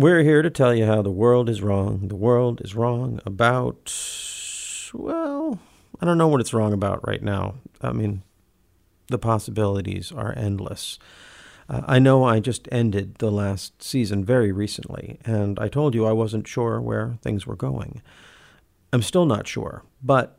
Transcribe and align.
We're 0.00 0.22
here 0.22 0.40
to 0.40 0.48
tell 0.48 0.74
you 0.74 0.86
how 0.86 1.02
the 1.02 1.10
world 1.10 1.50
is 1.50 1.60
wrong. 1.60 2.08
The 2.08 2.16
world 2.16 2.62
is 2.64 2.74
wrong 2.74 3.20
about, 3.26 3.92
well, 4.94 5.58
I 6.00 6.06
don't 6.06 6.16
know 6.16 6.26
what 6.26 6.40
it's 6.40 6.54
wrong 6.54 6.72
about 6.72 7.06
right 7.06 7.22
now. 7.22 7.56
I 7.82 7.92
mean, 7.92 8.22
the 9.08 9.18
possibilities 9.18 10.10
are 10.10 10.32
endless. 10.34 10.98
Uh, 11.68 11.82
I 11.84 11.98
know 11.98 12.24
I 12.24 12.40
just 12.40 12.66
ended 12.72 13.16
the 13.16 13.30
last 13.30 13.82
season 13.82 14.24
very 14.24 14.52
recently, 14.52 15.18
and 15.26 15.58
I 15.58 15.68
told 15.68 15.94
you 15.94 16.06
I 16.06 16.12
wasn't 16.12 16.48
sure 16.48 16.80
where 16.80 17.18
things 17.20 17.46
were 17.46 17.54
going. 17.54 18.00
I'm 18.94 19.02
still 19.02 19.26
not 19.26 19.46
sure, 19.46 19.82
but 20.02 20.38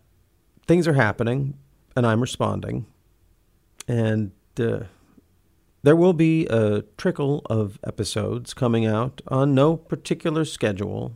things 0.66 0.88
are 0.88 0.94
happening, 0.94 1.54
and 1.96 2.08
I'm 2.08 2.22
responding. 2.22 2.88
And 3.88 4.32
uh, 4.60 4.86
there 5.84 5.96
will 5.96 6.14
be 6.14 6.46
a 6.48 6.84
trickle 6.98 7.42
of 7.50 7.80
episodes 7.86 8.54
coming 8.54 8.86
out 8.86 9.22
on 9.28 9.56
no 9.56 9.76
particular 9.76 10.46
schedule. 10.46 11.14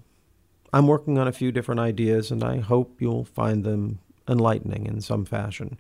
I'm 0.74 0.88
working 0.88 1.18
on 1.18 1.28
a 1.28 1.34
few 1.34 1.52
different 1.52 1.80
ideas, 1.80 2.32
and 2.32 2.44
I 2.44 2.60
hope 2.60 3.02
you'll 3.02 3.26
find 3.26 3.64
them 3.64 4.00
enlightening 4.28 4.88
in 4.88 5.02
some 5.02 5.26
fashion. 5.26 5.78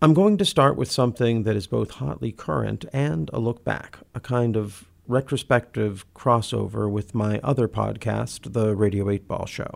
I'm 0.00 0.14
going 0.14 0.36
to 0.36 0.44
start 0.44 0.76
with 0.76 0.90
something 0.90 1.42
that 1.44 1.56
is 1.56 1.66
both 1.66 1.92
hotly 1.92 2.30
current 2.30 2.84
and 2.92 3.30
a 3.32 3.40
look 3.40 3.64
back, 3.64 3.98
a 4.14 4.20
kind 4.20 4.56
of 4.56 4.84
retrospective 5.08 6.04
crossover 6.14 6.90
with 6.90 7.14
my 7.14 7.40
other 7.42 7.66
podcast, 7.66 8.52
The 8.52 8.76
Radio 8.76 9.08
8 9.10 9.26
Ball 9.26 9.46
Show. 9.46 9.70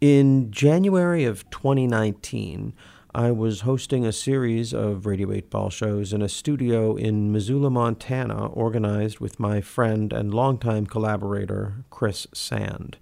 In 0.00 0.50
January 0.50 1.24
of 1.24 1.48
2019, 1.50 2.72
I 3.16 3.30
was 3.30 3.60
hosting 3.60 4.04
a 4.04 4.12
series 4.12 4.72
of 4.72 5.06
Radio 5.06 5.30
8 5.30 5.48
Ball 5.48 5.70
shows 5.70 6.12
in 6.12 6.20
a 6.20 6.28
studio 6.28 6.96
in 6.96 7.30
Missoula, 7.30 7.70
Montana, 7.70 8.46
organized 8.46 9.20
with 9.20 9.38
my 9.38 9.60
friend 9.60 10.12
and 10.12 10.34
longtime 10.34 10.86
collaborator, 10.86 11.84
Chris 11.90 12.26
Sand. 12.34 12.96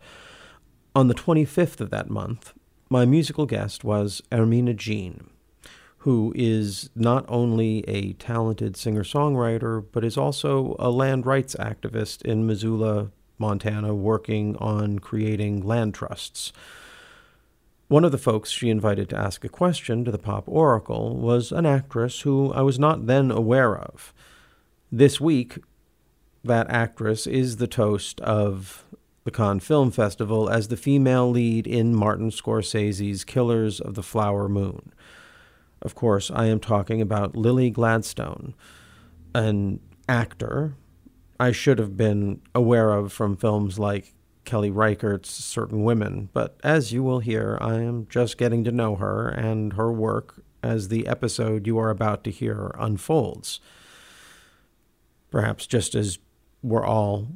On 0.95 1.09
the 1.09 1.15
25th 1.15 1.80
of 1.80 1.88
that 1.88 2.10
month, 2.10 2.52
my 2.90 3.07
musical 3.07 3.46
guest 3.46 3.85
was 3.85 4.21
Hermina 4.30 4.77
Jean 4.77 5.30
who 6.02 6.33
is 6.35 6.90
not 6.96 7.24
only 7.29 7.85
a 7.87 8.13
talented 8.15 8.77
singer 8.77 9.05
songwriter, 9.05 9.85
but 9.93 10.05
is 10.05 10.16
also 10.16 10.74
a 10.80 10.90
land 10.90 11.24
rights 11.24 11.55
activist 11.60 12.23
in 12.23 12.45
Missoula, 12.45 13.13
Montana, 13.38 13.95
working 13.95 14.57
on 14.57 14.99
creating 14.99 15.60
land 15.60 15.95
trusts. 15.95 16.52
One 17.88 18.05
of 18.05 18.13
the 18.13 18.19
folks 18.19 18.51
she 18.51 18.71
invited 18.71 19.11
to 19.11 19.19
ask 19.19 19.45
a 19.45 19.49
question 19.49 20.05
to 20.05 20.11
the 20.11 20.19
Pop 20.19 20.45
Oracle 20.47 21.16
was 21.16 21.52
an 21.52 21.66
actress 21.66 22.23
who 22.23 22.52
I 22.52 22.63
was 22.63 22.79
not 22.79 23.07
then 23.07 23.30
aware 23.30 23.77
of. 23.77 24.15
This 24.91 25.21
week, 25.21 25.59
that 26.45 26.71
actress 26.71 27.27
is 27.27 27.57
the 27.57 27.66
toast 27.66 28.21
of 28.23 28.85
the 29.24 29.30
Cannes 29.30 29.61
Film 29.61 29.91
Festival 29.91 30.49
as 30.49 30.69
the 30.69 30.77
female 30.77 31.30
lead 31.30 31.66
in 31.66 31.95
Martin 31.95 32.30
Scorsese's 32.30 33.24
Killers 33.24 33.80
of 33.80 33.95
the 33.95 34.02
Flower 34.02 34.49
Moon. 34.49 34.93
Of 35.80 35.95
course, 35.95 36.30
I 36.30 36.46
am 36.46 36.61
talking 36.61 37.01
about 37.01 37.37
Lily 37.37 37.71
Gladstone, 37.71 38.55
an 39.35 39.80
actor 40.09 40.74
I 41.39 41.52
should 41.52 41.79
have 41.79 41.96
been 41.96 42.41
aware 42.55 42.93
of 42.93 43.13
from 43.13 43.37
films 43.37 43.79
like 43.79 44.15
Kelly 44.45 44.71
Reichardt's 44.71 45.30
Certain 45.30 45.85
Women, 45.85 46.29
but 46.32 46.59
as 46.65 46.93
you 46.93 47.02
will 47.02 47.21
hear, 47.21 47.59
I 47.60 47.74
am 47.76 48.07
just 48.09 48.38
getting 48.38 48.65
to 48.65 48.73
know 48.73 48.96
her 48.96 49.29
and 49.29 49.74
her 49.74 49.93
work 49.93 50.43
as 50.62 50.88
the 50.88 51.07
episode 51.07 51.66
you 51.66 51.79
are 51.79 51.90
about 51.90 52.24
to 52.24 52.30
hear 52.30 52.74
unfolds. 52.79 53.60
Perhaps 55.30 55.66
just 55.66 55.95
as 55.95 56.18
we're 56.62 56.87
all 56.87 57.29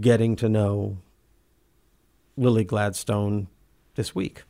getting 0.00 0.36
to 0.36 0.48
know 0.48 0.98
Lily 2.36 2.64
Gladstone 2.64 3.48
this 3.94 4.14
week. 4.14 4.44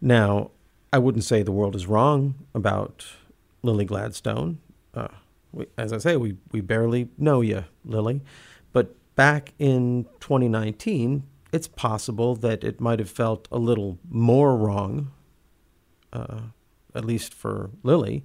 Now, 0.00 0.50
I 0.92 0.98
wouldn't 0.98 1.24
say 1.24 1.42
the 1.42 1.52
world 1.52 1.74
is 1.74 1.86
wrong 1.86 2.34
about 2.54 3.06
Lily 3.62 3.84
Gladstone. 3.84 4.58
Uh, 4.94 5.08
we, 5.52 5.66
as 5.76 5.92
I 5.92 5.98
say, 5.98 6.16
we, 6.16 6.36
we 6.52 6.60
barely 6.60 7.08
know 7.18 7.40
you, 7.40 7.64
Lily. 7.84 8.20
But 8.72 8.94
back 9.18 9.52
in 9.58 10.04
2019, 10.20 11.24
it's 11.52 11.66
possible 11.66 12.36
that 12.36 12.62
it 12.62 12.80
might 12.80 13.00
have 13.00 13.10
felt 13.10 13.48
a 13.50 13.58
little 13.58 13.98
more 14.08 14.56
wrong, 14.56 15.10
uh, 16.12 16.42
at 16.94 17.04
least 17.04 17.34
for 17.34 17.70
Lily, 17.82 18.24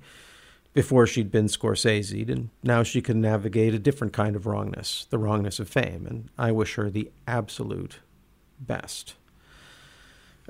before 0.71 1.07
she'd 1.07 1.31
been 1.31 1.47
Scorsese'd, 1.47 2.29
and 2.29 2.51
now 2.61 2.83
she 2.83 3.01
can 3.01 3.19
navigate 3.19 3.73
a 3.73 3.79
different 3.79 4.13
kind 4.13 4.35
of 4.35 4.45
wrongness, 4.45 5.07
the 5.09 5.17
wrongness 5.17 5.59
of 5.59 5.67
fame. 5.67 6.05
And 6.07 6.29
I 6.37 6.51
wish 6.51 6.75
her 6.75 6.91
the 6.91 7.09
absolute 7.25 7.99
best. 8.59 9.15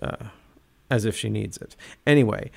Uh, 0.02 0.26
as 0.90 1.06
if 1.06 1.16
she 1.16 1.30
needs 1.30 1.56
it. 1.56 1.78
Anyway, 2.06 2.52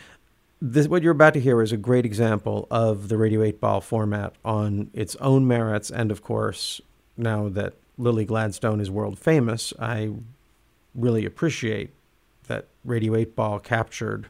this, 0.60 0.88
what 0.88 1.04
you're 1.04 1.12
about 1.12 1.34
to 1.34 1.40
hear 1.40 1.62
is 1.62 1.70
a 1.70 1.76
great 1.76 2.04
example 2.04 2.66
of 2.68 3.08
the 3.08 3.16
Radio 3.16 3.44
8 3.44 3.60
Ball 3.60 3.80
format 3.80 4.34
on 4.44 4.90
its 4.92 5.14
own 5.16 5.46
merits. 5.46 5.88
And 5.88 6.10
of 6.10 6.20
course, 6.22 6.80
now 7.16 7.48
that 7.48 7.74
Lily 7.98 8.24
Gladstone 8.24 8.80
is 8.80 8.90
world 8.90 9.18
famous, 9.18 9.72
I 9.78 10.10
really 10.94 11.24
appreciate 11.24 11.90
that 12.48 12.66
Radio 12.84 13.16
8 13.16 13.34
Ball 13.34 13.58
captured 13.58 14.28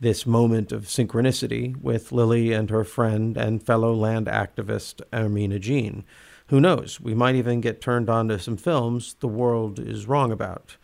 this 0.00 0.26
moment 0.26 0.70
of 0.70 0.84
synchronicity 0.84 1.76
with 1.80 2.12
Lily 2.12 2.52
and 2.52 2.70
her 2.70 2.84
friend 2.84 3.36
and 3.36 3.62
fellow 3.62 3.92
land 3.92 4.26
activist 4.26 5.02
Hermina 5.12 5.60
Jean. 5.60 6.04
Who 6.48 6.60
knows? 6.60 7.00
We 7.00 7.14
might 7.14 7.34
even 7.34 7.60
get 7.60 7.80
turned 7.80 8.08
on 8.08 8.28
to 8.28 8.38
some 8.38 8.56
films 8.56 9.16
the 9.20 9.28
world 9.28 9.78
is 9.78 10.06
wrong 10.06 10.32
about. 10.32 10.76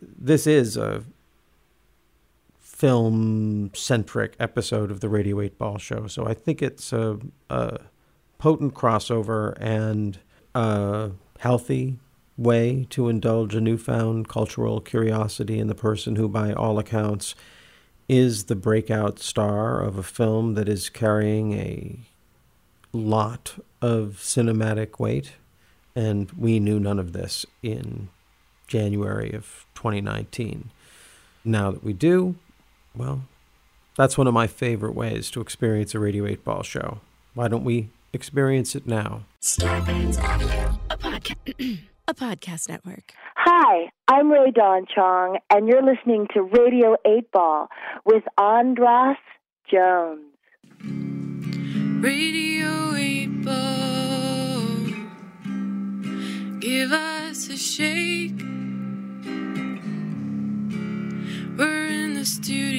This 0.00 0.46
is 0.46 0.76
a 0.76 1.04
film 2.58 3.70
centric 3.74 4.34
episode 4.40 4.90
of 4.90 5.00
the 5.00 5.08
Radio 5.08 5.40
8 5.40 5.58
Ball 5.58 5.78
Show. 5.78 6.06
So 6.06 6.26
I 6.26 6.34
think 6.34 6.62
it's 6.62 6.92
a, 6.92 7.18
a 7.50 7.78
potent 8.38 8.74
crossover 8.74 9.54
and 9.60 10.18
a 10.54 11.10
healthy 11.38 11.98
way 12.36 12.86
to 12.90 13.08
indulge 13.08 13.54
a 13.54 13.60
newfound 13.60 14.28
cultural 14.28 14.80
curiosity 14.80 15.58
in 15.58 15.66
the 15.66 15.74
person 15.74 16.16
who, 16.16 16.28
by 16.28 16.52
all 16.52 16.78
accounts, 16.78 17.34
is 18.08 18.44
the 18.44 18.56
breakout 18.56 19.18
star 19.18 19.80
of 19.80 19.98
a 19.98 20.02
film 20.02 20.54
that 20.54 20.68
is 20.68 20.88
carrying 20.88 21.52
a 21.52 21.98
lot 22.92 23.54
of 23.80 24.16
cinematic 24.18 24.98
weight. 24.98 25.32
And 25.94 26.30
we 26.32 26.58
knew 26.58 26.80
none 26.80 26.98
of 26.98 27.12
this 27.12 27.44
in 27.62 28.08
January 28.66 29.32
of 29.32 29.66
2019. 29.74 30.70
Now 31.44 31.70
that 31.72 31.84
we 31.84 31.92
do, 31.92 32.36
well, 32.94 33.22
that's 33.96 34.16
one 34.16 34.26
of 34.26 34.34
my 34.34 34.46
favorite 34.46 34.94
ways 34.94 35.30
to 35.32 35.40
experience 35.40 35.94
a 35.94 35.98
Radio 35.98 36.26
8 36.26 36.44
Ball 36.44 36.62
show. 36.62 37.00
Why 37.34 37.48
don't 37.48 37.64
we 37.64 37.90
experience 38.12 38.74
it 38.74 38.86
now? 38.86 39.24
Audio, 39.62 40.78
a, 40.90 40.96
podca- 40.96 41.78
a 42.08 42.14
podcast 42.14 42.68
network. 42.68 43.12
Hi, 43.36 43.90
I'm 44.08 44.30
Rae 44.30 44.50
Dawn 44.50 44.86
Chong, 44.94 45.38
and 45.50 45.68
you're 45.68 45.82
listening 45.82 46.26
to 46.34 46.42
Radio 46.42 46.96
8 47.06 47.30
Ball 47.32 47.68
with 48.04 48.24
Andras 48.38 49.16
Jones. 49.70 50.24
Radio 52.02 52.94
8 52.94 53.44
Ball, 53.44 54.76
give 56.60 56.92
us 56.92 57.48
a 57.48 57.56
shake. 57.56 58.40
We're 61.56 61.86
in 61.88 62.14
the 62.14 62.24
studio, 62.24 62.69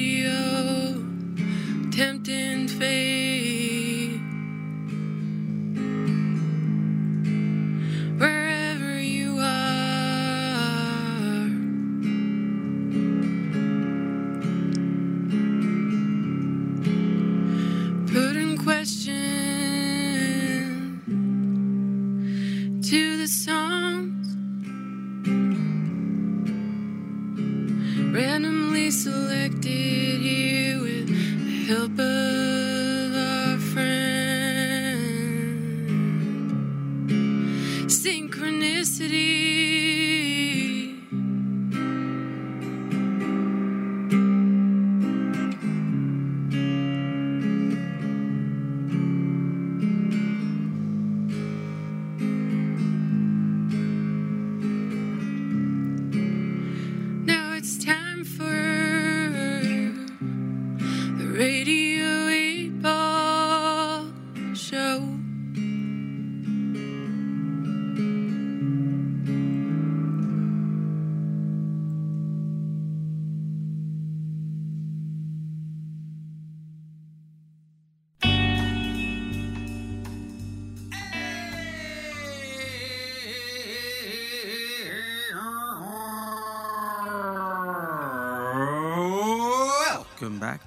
for 58.24 58.51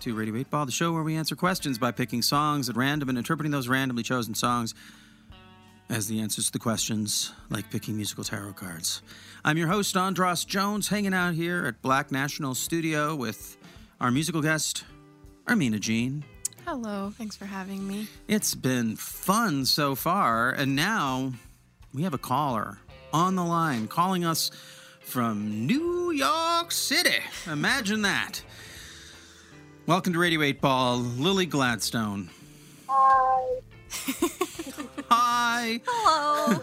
to 0.06 0.13
Radio 0.13 0.36
8 0.36 0.52
Ball, 0.52 0.66
the 0.68 0.72
show 0.72 0.92
where 0.92 1.02
we 1.02 1.16
answer 1.16 1.36
questions 1.36 1.80
by 1.80 1.90
picking 1.90 2.22
songs 2.22 2.69
at 2.69 2.75
random 2.75 3.10
and 3.10 3.18
interpreting 3.18 3.52
those 3.52 3.68
randomly 3.68 4.04
chosen 4.04 4.36
songs 4.36 4.75
as 5.90 6.07
the 6.07 6.19
answers 6.19 6.46
to 6.46 6.52
the 6.52 6.60
questions, 6.60 7.34
like 7.50 7.72
picking 7.72 7.96
musical 7.96 8.24
tarot 8.24 8.54
cards. 8.54 9.02
I'm 9.44 9.57
your 9.57 9.68
host, 9.68 9.98
Andras 9.98 10.46
Jones, 10.46 10.90
hanging 10.90 11.16
out 11.16 11.34
here 11.34 11.66
at 11.66 11.81
Black 11.81 12.12
National 12.12 12.54
Studio 12.54 13.16
with 13.16 13.57
our 14.00 14.12
musical 14.12 14.44
guest, 14.44 14.84
Hermina 15.48 15.80
Jean. 15.80 16.24
Hello, 16.68 17.12
thanks 17.18 17.36
for 17.36 17.46
having 17.46 17.88
me. 17.88 18.07
It's 18.28 18.54
been 18.54 18.98
fun 18.98 19.66
so 19.66 19.96
far, 19.96 20.52
and 20.52 20.75
now 20.75 21.34
we 21.96 22.04
have 22.04 22.13
a 22.13 22.19
caller 22.19 22.78
on 23.12 23.34
the 23.34 23.44
line 23.44 23.88
calling 23.88 24.24
us 24.24 24.52
from 25.00 25.66
New 25.66 26.12
York 26.12 26.72
City. 26.72 27.24
Imagine 27.48 28.04
that. 28.04 28.44
Welcome 29.88 30.14
to 30.14 30.20
Radio 30.20 30.42
8 30.42 30.62
Ball, 30.62 30.98
Lily 30.98 31.46
Gladstone. 31.46 32.30
Hi. 32.90 33.60
Hi, 35.12 35.80
Hello. 35.86 36.60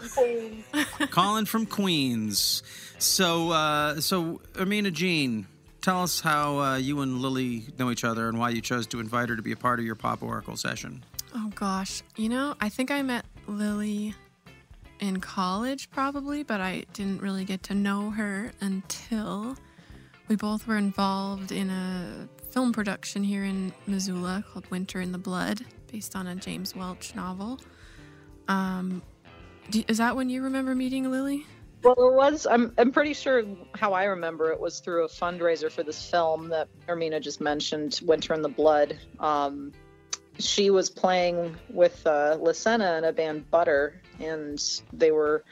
calling 1.09 1.45
from 1.45 1.65
Queens. 1.65 2.63
So, 2.99 3.51
uh, 3.51 4.01
so 4.01 4.41
Hermina 4.53 4.91
Jean, 4.91 5.47
tell 5.81 6.01
us 6.03 6.19
how 6.19 6.59
uh, 6.59 6.75
you 6.77 6.99
and 7.01 7.19
Lily 7.21 7.63
know 7.79 7.91
each 7.91 8.03
other 8.03 8.27
and 8.27 8.37
why 8.39 8.49
you 8.49 8.59
chose 8.61 8.87
to 8.87 8.99
invite 8.99 9.29
her 9.29 9.35
to 9.37 9.41
be 9.41 9.53
a 9.53 9.57
part 9.57 9.79
of 9.79 9.85
your 9.85 9.95
Pop 9.95 10.21
Oracle 10.21 10.57
session. 10.57 11.03
oh 11.33 11.49
gosh, 11.55 12.03
you 12.17 12.27
know, 12.27 12.55
I 12.59 12.67
think 12.69 12.91
I 12.91 13.01
met 13.01 13.25
Lily 13.47 14.13
in 14.99 15.21
college 15.21 15.89
probably, 15.91 16.43
but 16.43 16.59
I 16.59 16.83
didn't 16.93 17.21
really 17.21 17.45
get 17.45 17.63
to 17.63 17.73
know 17.73 18.09
her 18.11 18.51
until 18.59 19.55
we 20.27 20.35
both 20.35 20.67
were 20.67 20.77
involved 20.77 21.51
in 21.53 21.69
a 21.69 22.27
film 22.53 22.71
production 22.71 23.23
here 23.23 23.43
in 23.43 23.73
Missoula 23.87 24.43
called 24.53 24.69
Winter 24.69 25.01
in 25.01 25.11
the 25.11 25.17
Blood, 25.17 25.61
based 25.91 26.15
on 26.15 26.27
a 26.27 26.35
James 26.35 26.75
Welch 26.75 27.15
novel. 27.15 27.59
Um, 28.47 29.01
do, 29.71 29.83
is 29.87 29.97
that 29.97 30.15
when 30.15 30.29
you 30.29 30.43
remember 30.43 30.75
meeting 30.75 31.09
Lily? 31.09 31.47
Well, 31.83 31.95
it 31.97 32.13
was. 32.13 32.45
I'm. 32.45 32.71
I'm 32.77 32.91
pretty 32.91 33.13
sure 33.13 33.43
how 33.73 33.93
I 33.93 34.03
remember 34.03 34.51
it 34.51 34.59
was 34.59 34.79
through 34.79 35.03
a 35.03 35.07
fundraiser 35.07 35.71
for 35.71 35.81
this 35.81 36.09
film 36.09 36.47
that 36.49 36.69
Hermina 36.87 37.19
just 37.19 37.41
mentioned, 37.41 37.99
"Winter 38.05 38.35
in 38.35 38.43
the 38.43 38.49
Blood." 38.49 38.99
Um, 39.19 39.71
she 40.37 40.69
was 40.69 40.91
playing 40.91 41.55
with 41.69 42.05
uh, 42.05 42.37
Lysenna 42.39 42.99
in 42.99 43.03
a 43.03 43.11
band 43.11 43.49
Butter, 43.49 43.99
and 44.19 44.63
they 44.93 45.11
were. 45.11 45.43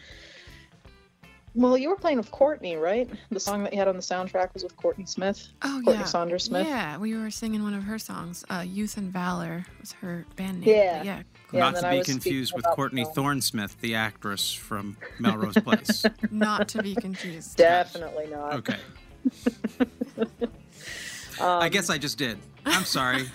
Well, 1.53 1.77
you 1.77 1.89
were 1.89 1.97
playing 1.97 2.17
with 2.17 2.31
Courtney, 2.31 2.77
right? 2.77 3.09
The 3.29 3.39
song 3.39 3.63
that 3.63 3.73
you 3.73 3.79
had 3.79 3.87
on 3.89 3.95
the 3.97 4.01
soundtrack 4.01 4.53
was 4.53 4.63
with 4.63 4.75
Courtney 4.77 5.05
Smith. 5.05 5.49
Oh 5.61 5.81
Courtney 5.83 6.01
yeah, 6.01 6.05
Saunders 6.05 6.45
Smith. 6.45 6.65
Yeah, 6.65 6.97
we 6.97 7.15
were 7.15 7.29
singing 7.29 7.63
one 7.63 7.73
of 7.73 7.83
her 7.83 7.99
songs. 7.99 8.45
Uh, 8.49 8.63
"Youth 8.65 8.95
and 8.97 9.11
Valor" 9.11 9.65
was 9.79 9.91
her 9.93 10.25
band 10.37 10.61
name. 10.61 10.69
Yeah. 10.69 10.97
But 10.97 11.05
yeah. 11.05 11.21
Yeah, 11.51 11.59
Not 11.69 11.75
to 11.81 11.89
be 11.89 12.01
confused 12.03 12.53
with 12.55 12.63
Courtney 12.63 13.03
film. 13.03 13.13
Thorne-Smith, 13.13 13.81
the 13.81 13.95
actress 13.95 14.53
from 14.53 14.95
Melrose 15.19 15.55
Place. 15.55 16.05
Not 16.31 16.69
to 16.69 16.81
be 16.81 16.95
confused. 16.95 17.57
Definitely 17.57 18.27
not. 18.27 18.53
Okay. 18.53 18.77
Um, 21.39 21.59
I 21.59 21.69
guess 21.69 21.89
I 21.89 21.97
just 21.97 22.19
did. 22.19 22.37
I'm 22.65 22.83
sorry 22.83 23.25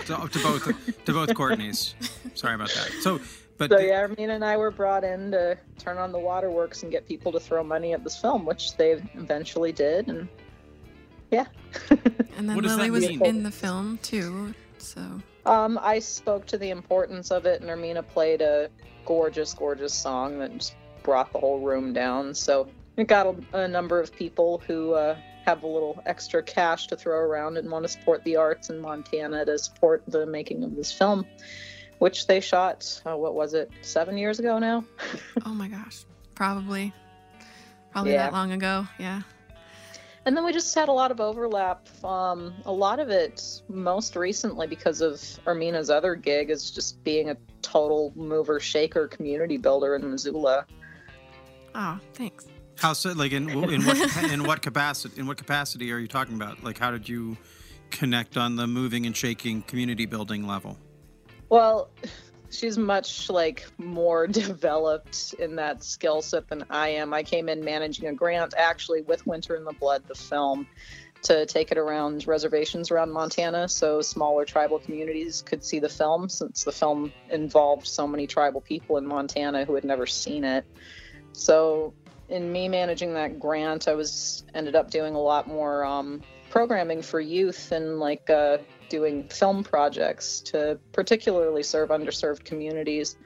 to, 0.00 0.28
to 0.28 0.38
both 0.42 1.04
to 1.06 1.12
both 1.14 1.30
Courtneys. 1.30 1.94
Sorry 2.34 2.54
about 2.54 2.68
that. 2.68 2.90
So, 3.00 3.20
but 3.58 3.70
So 3.70 3.78
yeah, 3.78 4.06
Hermina 4.06 4.30
and 4.30 4.44
I 4.44 4.56
were 4.56 4.70
brought 4.70 5.04
in 5.04 5.30
to 5.32 5.56
turn 5.78 5.98
on 5.98 6.12
the 6.12 6.18
waterworks 6.18 6.82
and 6.82 6.90
get 6.90 7.06
people 7.06 7.32
to 7.32 7.40
throw 7.40 7.62
money 7.62 7.92
at 7.92 8.02
this 8.04 8.16
film, 8.16 8.44
which 8.44 8.76
they 8.76 8.92
eventually 9.14 9.72
did, 9.72 10.08
and 10.08 10.28
yeah. 11.30 11.46
And 12.36 12.50
then 12.50 12.58
Lily 12.58 12.90
was 12.90 13.08
mean? 13.08 13.24
in 13.24 13.42
the 13.44 13.50
film 13.50 13.98
too. 14.02 14.54
So 14.78 15.00
Um, 15.46 15.78
I 15.80 15.98
spoke 15.98 16.46
to 16.46 16.58
the 16.58 16.70
importance 16.70 17.30
of 17.30 17.46
it, 17.46 17.60
and 17.60 17.70
Hermina 17.70 18.06
played 18.06 18.42
a 18.42 18.70
gorgeous, 19.06 19.54
gorgeous 19.54 19.94
song 19.94 20.38
that 20.38 20.52
just 20.58 20.74
brought 21.02 21.32
the 21.32 21.38
whole 21.38 21.60
room 21.60 21.92
down. 21.92 22.34
So 22.34 22.68
it 22.96 23.06
got 23.06 23.26
a, 23.26 23.60
a 23.60 23.68
number 23.68 24.00
of 24.00 24.12
people 24.12 24.62
who 24.66 24.94
uh, 24.94 25.16
have 25.44 25.62
a 25.62 25.66
little 25.66 26.02
extra 26.06 26.42
cash 26.42 26.86
to 26.88 26.96
throw 26.96 27.18
around 27.18 27.56
and 27.56 27.70
want 27.70 27.84
to 27.84 27.88
support 27.88 28.24
the 28.24 28.36
arts 28.36 28.70
in 28.70 28.80
Montana 28.80 29.44
to 29.44 29.58
support 29.58 30.02
the 30.08 30.26
making 30.26 30.64
of 30.64 30.74
this 30.74 30.90
film, 30.90 31.26
which 31.98 32.26
they 32.26 32.40
shot. 32.40 33.00
Uh, 33.06 33.16
what 33.16 33.34
was 33.34 33.54
it? 33.54 33.70
Seven 33.82 34.16
years 34.18 34.38
ago 34.38 34.58
now. 34.58 34.84
oh 35.46 35.54
my 35.54 35.68
gosh, 35.68 36.04
probably, 36.34 36.92
probably 37.92 38.12
Yeah. 38.12 38.24
that 38.24 38.32
long 38.32 38.52
ago. 38.52 38.86
Yeah. 38.98 39.22
And 40.26 40.34
then 40.34 40.42
we 40.46 40.52
just 40.54 40.74
had 40.74 40.88
a 40.88 40.92
lot 40.92 41.10
of 41.10 41.20
overlap. 41.20 41.86
Um, 42.02 42.54
a 42.64 42.72
lot 42.72 42.98
of 42.98 43.10
it, 43.10 43.42
most 43.68 44.16
recently, 44.16 44.66
because 44.66 45.02
of 45.02 45.20
Hermina's 45.44 45.90
other 45.90 46.14
gig, 46.14 46.48
is 46.48 46.70
just 46.70 47.04
being 47.04 47.28
a 47.28 47.36
total 47.60 48.10
mover 48.16 48.58
shaker 48.58 49.06
community 49.06 49.58
builder 49.58 49.94
in 49.96 50.10
Missoula. 50.10 50.64
Oh, 51.74 51.98
thanks. 52.14 52.46
how 52.78 52.94
so? 52.94 53.12
Like 53.12 53.32
in 53.32 53.50
in 53.50 53.84
what 53.84 54.24
in 54.32 54.44
what 54.44 54.62
capacity? 54.62 55.20
In 55.20 55.26
what 55.26 55.36
capacity 55.36 55.92
are 55.92 55.98
you 55.98 56.08
talking 56.08 56.36
about? 56.36 56.64
Like, 56.64 56.78
how 56.78 56.90
did 56.90 57.06
you 57.06 57.36
connect 57.90 58.38
on 58.38 58.56
the 58.56 58.66
moving 58.66 59.04
and 59.04 59.14
shaking 59.14 59.60
community 59.62 60.06
building 60.06 60.46
level? 60.46 60.78
Well, 61.48 61.90
she's 62.50 62.78
much 62.78 63.28
like 63.30 63.66
more 63.78 64.26
developed 64.44 65.34
in 65.38 65.56
that 65.56 65.82
skill 65.82 66.22
set 66.22 66.48
than 66.48 66.64
I 66.70 66.90
am. 66.90 67.12
I 67.12 67.22
came 67.22 67.48
in 67.48 67.64
managing 67.64 68.06
a 68.06 68.12
grant 68.12 68.54
actually 68.56 69.02
with 69.02 69.26
Winter 69.26 69.56
in 69.56 69.64
the 69.64 69.72
Blood, 69.72 70.04
the 70.06 70.14
film, 70.14 70.66
to 71.24 71.46
take 71.46 71.72
it 71.72 71.78
around 71.78 72.26
reservations 72.26 72.90
around 72.90 73.10
Montana 73.10 73.66
so 73.66 74.02
smaller 74.02 74.44
tribal 74.44 74.78
communities 74.78 75.42
could 75.42 75.64
see 75.64 75.78
the 75.78 75.88
film 75.88 76.28
since 76.28 76.64
the 76.64 76.72
film 76.72 77.12
involved 77.30 77.86
so 77.86 78.06
many 78.06 78.26
tribal 78.26 78.60
people 78.60 78.98
in 78.98 79.06
Montana 79.06 79.64
who 79.64 79.74
had 79.74 79.84
never 79.84 80.06
seen 80.06 80.44
it. 80.44 80.66
So 81.32 81.94
in 82.28 82.52
me 82.52 82.68
managing 82.68 83.14
that 83.14 83.40
grant, 83.40 83.88
I 83.88 83.94
was 83.94 84.44
ended 84.54 84.76
up 84.76 84.90
doing 84.90 85.14
a 85.14 85.20
lot 85.20 85.48
more 85.48 85.84
um, 85.84 86.20
programming 86.50 87.00
for 87.00 87.20
youth 87.20 87.72
and 87.72 87.98
like 87.98 88.28
uh, 88.28 88.58
doing 88.88 89.28
film 89.28 89.64
projects 89.64 90.40
to 90.40 90.78
particularly 90.92 91.62
serve 91.62 91.90
underserved 91.90 92.44
communities. 92.44 93.16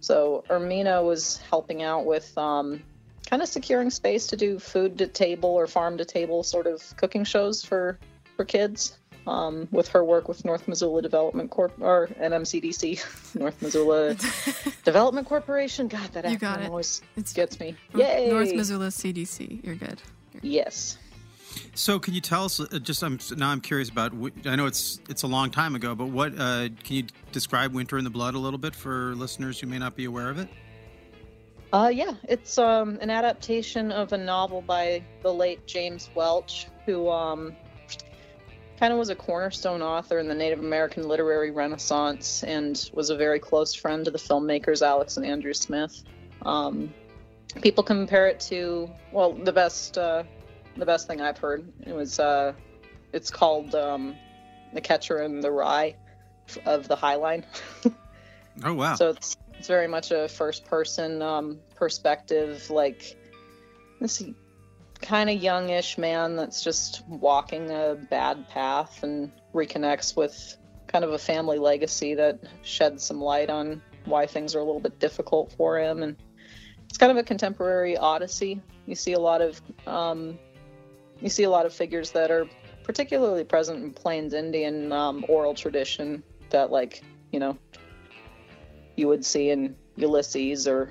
So 0.00 0.44
Hermina 0.48 1.04
was 1.04 1.38
helping 1.50 1.82
out 1.82 2.06
with 2.06 2.36
um, 2.38 2.82
kind 3.28 3.42
of 3.42 3.48
securing 3.48 3.90
space 3.90 4.26
to 4.28 4.36
do 4.36 4.58
food 4.58 4.98
to 4.98 5.06
table 5.06 5.50
or 5.50 5.66
farm 5.66 5.98
to 5.98 6.04
table 6.04 6.42
sort 6.42 6.66
of 6.66 6.82
cooking 6.96 7.24
shows 7.24 7.64
for 7.64 7.98
for 8.36 8.44
kids. 8.44 8.96
Um, 9.26 9.68
with 9.70 9.86
her 9.88 10.02
work 10.02 10.28
with 10.28 10.46
North 10.46 10.66
Missoula 10.66 11.02
Development 11.02 11.50
Corp 11.50 11.72
or 11.78 12.06
NMCDC, 12.18 13.34
North 13.38 13.60
Missoula 13.60 14.16
Development 14.84 15.26
Corporation. 15.28 15.88
God, 15.88 16.10
that 16.14 16.24
You 16.24 16.38
acronym 16.38 16.40
got 16.40 16.60
it. 16.62 16.68
always 16.70 17.02
It's 17.18 17.34
gets 17.34 17.60
me. 17.60 17.76
Yay! 17.94 18.30
North 18.30 18.52
Missoula 18.54 18.86
CDC. 18.86 19.62
You're 19.62 19.74
good. 19.74 20.00
Yes. 20.40 20.96
So, 21.74 21.98
can 21.98 22.14
you 22.14 22.20
tell 22.20 22.44
us? 22.44 22.60
Uh, 22.60 22.78
just, 22.78 23.02
I'm 23.02 23.18
now 23.36 23.50
I'm 23.50 23.60
curious 23.60 23.88
about. 23.88 24.12
I 24.44 24.56
know 24.56 24.66
it's 24.66 25.00
it's 25.08 25.22
a 25.22 25.26
long 25.26 25.50
time 25.50 25.74
ago, 25.74 25.94
but 25.94 26.06
what 26.06 26.32
uh, 26.38 26.68
can 26.84 26.96
you 26.96 27.04
describe 27.32 27.72
Winter 27.72 27.98
in 27.98 28.04
the 28.04 28.10
Blood 28.10 28.34
a 28.34 28.38
little 28.38 28.58
bit 28.58 28.74
for 28.74 29.14
listeners 29.14 29.60
who 29.60 29.66
may 29.66 29.78
not 29.78 29.96
be 29.96 30.04
aware 30.04 30.30
of 30.30 30.38
it? 30.38 30.48
Uh, 31.72 31.90
yeah, 31.92 32.12
it's 32.28 32.58
um, 32.58 32.98
an 33.00 33.10
adaptation 33.10 33.92
of 33.92 34.12
a 34.12 34.18
novel 34.18 34.60
by 34.60 35.04
the 35.22 35.32
late 35.32 35.64
James 35.66 36.10
Welch, 36.14 36.66
who 36.84 37.08
um, 37.08 37.54
kind 38.80 38.92
of 38.92 38.98
was 38.98 39.10
a 39.10 39.14
cornerstone 39.14 39.80
author 39.80 40.18
in 40.18 40.26
the 40.26 40.34
Native 40.34 40.58
American 40.58 41.06
literary 41.06 41.50
renaissance 41.50 42.42
and 42.42 42.90
was 42.92 43.10
a 43.10 43.16
very 43.16 43.38
close 43.38 43.72
friend 43.72 44.04
to 44.04 44.10
the 44.10 44.18
filmmakers 44.18 44.82
Alex 44.82 45.16
and 45.16 45.24
Andrew 45.24 45.52
Smith. 45.52 46.02
Um, 46.42 46.92
people 47.60 47.84
compare 47.84 48.26
it 48.26 48.40
to 48.40 48.90
well, 49.12 49.32
the 49.32 49.52
best 49.52 49.96
uh, 49.96 50.24
the 50.80 50.86
best 50.86 51.06
thing 51.06 51.20
I've 51.20 51.38
heard. 51.38 51.70
It 51.86 51.94
was 51.94 52.18
uh, 52.18 52.54
it's 53.12 53.30
called 53.30 53.74
um, 53.74 54.16
The 54.72 54.80
Catcher 54.80 55.22
in 55.22 55.40
the 55.40 55.50
Rye 55.50 55.94
of 56.66 56.88
the 56.88 56.96
High 56.96 57.16
Line. 57.16 57.44
Oh 58.62 58.74
wow! 58.74 58.94
So 58.94 59.10
it's 59.10 59.36
it's 59.58 59.68
very 59.68 59.86
much 59.86 60.10
a 60.10 60.28
first 60.28 60.64
person 60.64 61.22
um, 61.22 61.60
perspective, 61.76 62.68
like 62.68 63.16
this 64.00 64.22
kind 65.00 65.30
of 65.30 65.42
youngish 65.42 65.96
man 65.98 66.36
that's 66.36 66.62
just 66.62 67.06
walking 67.08 67.70
a 67.70 67.96
bad 68.10 68.48
path 68.48 69.02
and 69.02 69.30
reconnects 69.54 70.16
with 70.16 70.56
kind 70.86 71.04
of 71.04 71.12
a 71.12 71.18
family 71.18 71.58
legacy 71.58 72.14
that 72.14 72.38
sheds 72.62 73.04
some 73.04 73.20
light 73.20 73.48
on 73.48 73.80
why 74.04 74.26
things 74.26 74.54
are 74.54 74.58
a 74.58 74.64
little 74.64 74.80
bit 74.80 74.98
difficult 74.98 75.52
for 75.52 75.78
him 75.78 76.02
and 76.02 76.16
it's 76.88 76.98
kind 76.98 77.12
of 77.12 77.16
a 77.16 77.22
contemporary 77.22 77.96
odyssey 77.96 78.60
you 78.86 78.94
see 78.94 79.12
a 79.12 79.18
lot 79.18 79.40
of 79.40 79.60
um, 79.86 80.38
you 81.20 81.28
see 81.28 81.44
a 81.44 81.50
lot 81.50 81.66
of 81.66 81.72
figures 81.72 82.10
that 82.12 82.30
are 82.30 82.48
particularly 82.84 83.44
present 83.44 83.82
in 83.82 83.90
plains 83.90 84.34
indian 84.34 84.92
um, 84.92 85.24
oral 85.28 85.54
tradition 85.54 86.22
that 86.50 86.70
like 86.70 87.02
you 87.30 87.38
know 87.38 87.56
you 88.96 89.08
would 89.08 89.24
see 89.24 89.50
in 89.50 89.74
Ulysses 89.96 90.68
or 90.68 90.90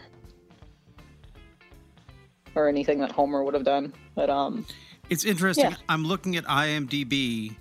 or 2.56 2.68
anything 2.68 3.00
that 3.00 3.12
Homer 3.12 3.44
would 3.44 3.54
have 3.54 3.64
done. 3.64 3.94
But 4.16 4.30
um 4.30 4.66
It's 5.10 5.26
interesting. 5.26 5.72
Yeah. 5.72 5.78
I'm 5.88 6.04
looking 6.04 6.36
at 6.36 6.46
IMDb, 6.46 7.56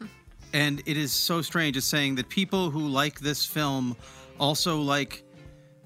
And 0.52 0.82
it 0.86 0.96
is 0.96 1.12
so 1.12 1.42
strange. 1.42 1.76
It's 1.76 1.86
saying 1.86 2.16
that 2.16 2.28
people 2.28 2.70
who 2.70 2.80
like 2.80 3.20
this 3.20 3.46
film 3.46 3.96
also 4.38 4.80
like 4.80 5.24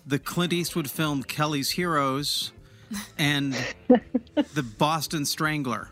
the 0.07 0.19
Clint 0.19 0.53
Eastwood 0.53 0.91
film 0.91 1.23
Kelly's 1.23 1.71
Heroes 1.71 2.53
and 3.19 3.57
the 4.35 4.63
Boston 4.63 5.25
Strangler. 5.25 5.91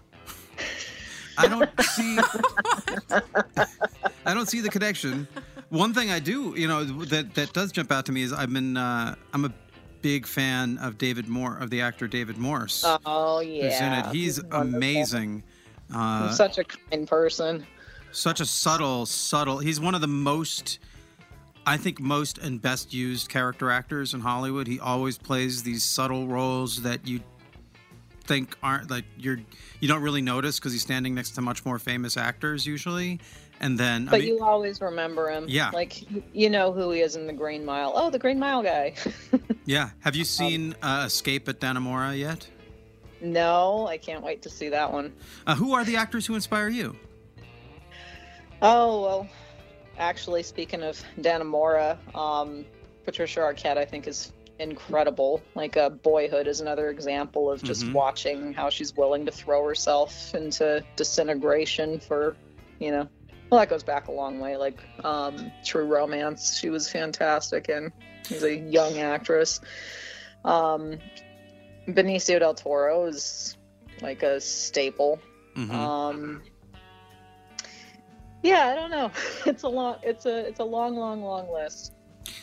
I 1.43 1.49
don't 1.49 1.83
see 1.83 2.19
I 4.27 4.35
don't 4.35 4.49
see 4.49 4.61
the 4.61 4.69
connection. 4.69 5.27
One 5.71 5.95
thing 5.95 6.11
I 6.11 6.19
do, 6.19 6.55
you 6.57 6.69
know, 6.69 6.85
that 6.85 7.35
that 7.35 7.53
does 7.53 7.73
jump 7.73 7.91
out 7.91 8.07
to 8.07 8.13
me 8.13 8.23
is 8.23 8.33
I've 8.33 8.53
been 8.53 8.77
uh, 8.77 9.15
I'm 9.33 9.45
a 9.45 9.53
big 10.03 10.27
fan 10.27 10.79
of 10.79 10.99
David 10.99 11.29
Moore 11.29 11.57
of 11.59 11.71
the 11.71 11.81
actor 11.81 12.07
David 12.09 12.37
Morse. 12.39 12.85
Oh 13.07 13.41
yeah, 13.41 13.65
who's 13.71 13.81
in 13.81 13.93
it. 13.93 14.07
He's 14.15 14.43
wonderful. 14.43 14.61
amazing. 14.77 15.43
Uh, 15.95 16.29
He's 16.29 16.37
such 16.37 16.59
a 16.59 16.65
kind 16.65 17.07
person. 17.09 17.67
such 18.13 18.41
a 18.41 18.47
subtle, 18.47 19.07
subtle. 19.07 19.59
He's 19.59 19.79
one 19.81 19.95
of 19.95 20.01
the 20.01 20.09
most, 20.09 20.79
I 21.67 21.77
think, 21.77 22.01
most 22.01 22.39
and 22.39 22.61
best 22.63 22.95
used 22.95 23.29
character 23.29 23.71
actors 23.71 24.15
in 24.15 24.21
Hollywood. 24.21 24.67
He 24.67 24.81
always 24.81 25.19
plays 25.19 25.63
these 25.63 25.83
subtle 25.83 26.27
roles 26.29 26.83
that 26.83 27.07
you 27.07 27.21
think 28.23 28.57
aren't 28.63 28.91
like 28.91 29.05
you're 29.19 29.39
you 29.81 29.89
don't 29.89 30.03
really 30.03 30.23
notice 30.23 30.59
because 30.59 30.73
he's 30.73 30.83
standing 30.83 31.15
next 31.15 31.31
to 31.33 31.41
much 31.41 31.65
more 31.65 31.79
famous 31.79 32.17
actors 32.17 32.67
usually. 32.67 33.21
And 33.61 33.79
then, 33.79 34.07
But 34.07 34.17
I 34.17 34.19
mean, 34.19 34.29
you 34.29 34.43
always 34.43 34.81
remember 34.81 35.31
him. 35.31 35.45
Yeah. 35.49 35.71
Like 35.73 36.03
you 36.35 36.51
know 36.51 36.73
who 36.73 36.91
he 36.91 37.01
is 37.01 37.15
in 37.15 37.27
the 37.29 37.33
Green 37.33 37.65
Mile. 37.65 37.93
Oh, 37.95 38.11
the 38.11 38.19
Green 38.19 38.39
Mile 38.39 38.63
guy. 38.63 38.95
yeah. 39.67 39.91
Have 40.01 40.17
you 40.17 40.25
seen 40.25 40.75
uh, 40.83 41.05
Escape 41.07 41.49
at 41.49 41.61
Dannemora 41.61 42.19
yet? 42.19 42.49
no, 43.21 43.87
I 43.87 43.99
can't 43.99 44.25
wait 44.25 44.43
to 44.43 44.51
see 44.51 44.69
that 44.71 44.93
one. 44.93 45.13
Uh, 45.47 45.55
who 45.55 45.75
are 45.75 45.85
the 45.85 45.95
actors 45.95 46.27
who 46.27 46.35
inspire 46.35 46.69
you? 46.69 46.97
Oh 48.61 49.03
well, 49.03 49.29
actually, 49.99 50.43
speaking 50.43 50.83
of 50.83 51.03
Dannemora, 51.21 51.99
um, 52.17 52.65
Patricia 53.05 53.41
Arquette, 53.41 53.77
I 53.79 53.85
think 53.85 54.07
is 54.07 54.33
incredible. 54.63 55.43
Like 55.55 55.77
uh, 55.77 55.91
Boyhood 55.91 56.47
is 56.47 56.61
another 56.61 56.89
example 56.91 57.51
of 57.51 57.63
just 57.63 57.85
Mhm. 57.85 57.93
watching 57.93 58.53
how 58.55 58.71
she's 58.71 58.97
willing 58.97 59.27
to 59.27 59.33
throw 59.33 59.67
herself 59.67 60.35
into 60.35 60.83
disintegration 60.97 61.99
for, 62.01 62.37
you 62.79 62.91
know, 62.91 63.09
well 63.51 63.61
that 63.61 63.69
goes 63.69 63.83
back 63.83 64.09
a 64.09 64.13
long 64.13 64.39
way. 64.41 64.57
Like 64.57 64.79
um, 65.05 65.53
True 65.65 65.85
Romance, 65.85 66.57
she 66.57 66.71
was 66.71 66.89
fantastic 66.91 67.69
and 67.69 67.93
she's 68.27 68.43
a 68.43 68.57
young 68.57 68.99
actress. 68.99 69.61
Um, 70.45 70.99
Benicio 71.89 72.39
del 72.39 72.55
Toro 72.55 73.05
is 73.05 73.57
like 74.01 74.23
a 74.23 74.41
staple. 74.41 75.19
Mhm. 75.57 75.71
Um, 75.71 76.43
yeah, 78.43 78.67
I 78.69 78.75
don't 78.75 78.91
know. 78.91 79.11
It's 79.47 79.63
a 79.65 79.69
long, 79.69 79.97
it's 80.03 80.27
a, 80.27 80.47
it's 80.47 80.61
a 80.61 80.65
long, 80.65 80.97
long, 80.97 81.23
long 81.23 81.51
list. 81.53 81.93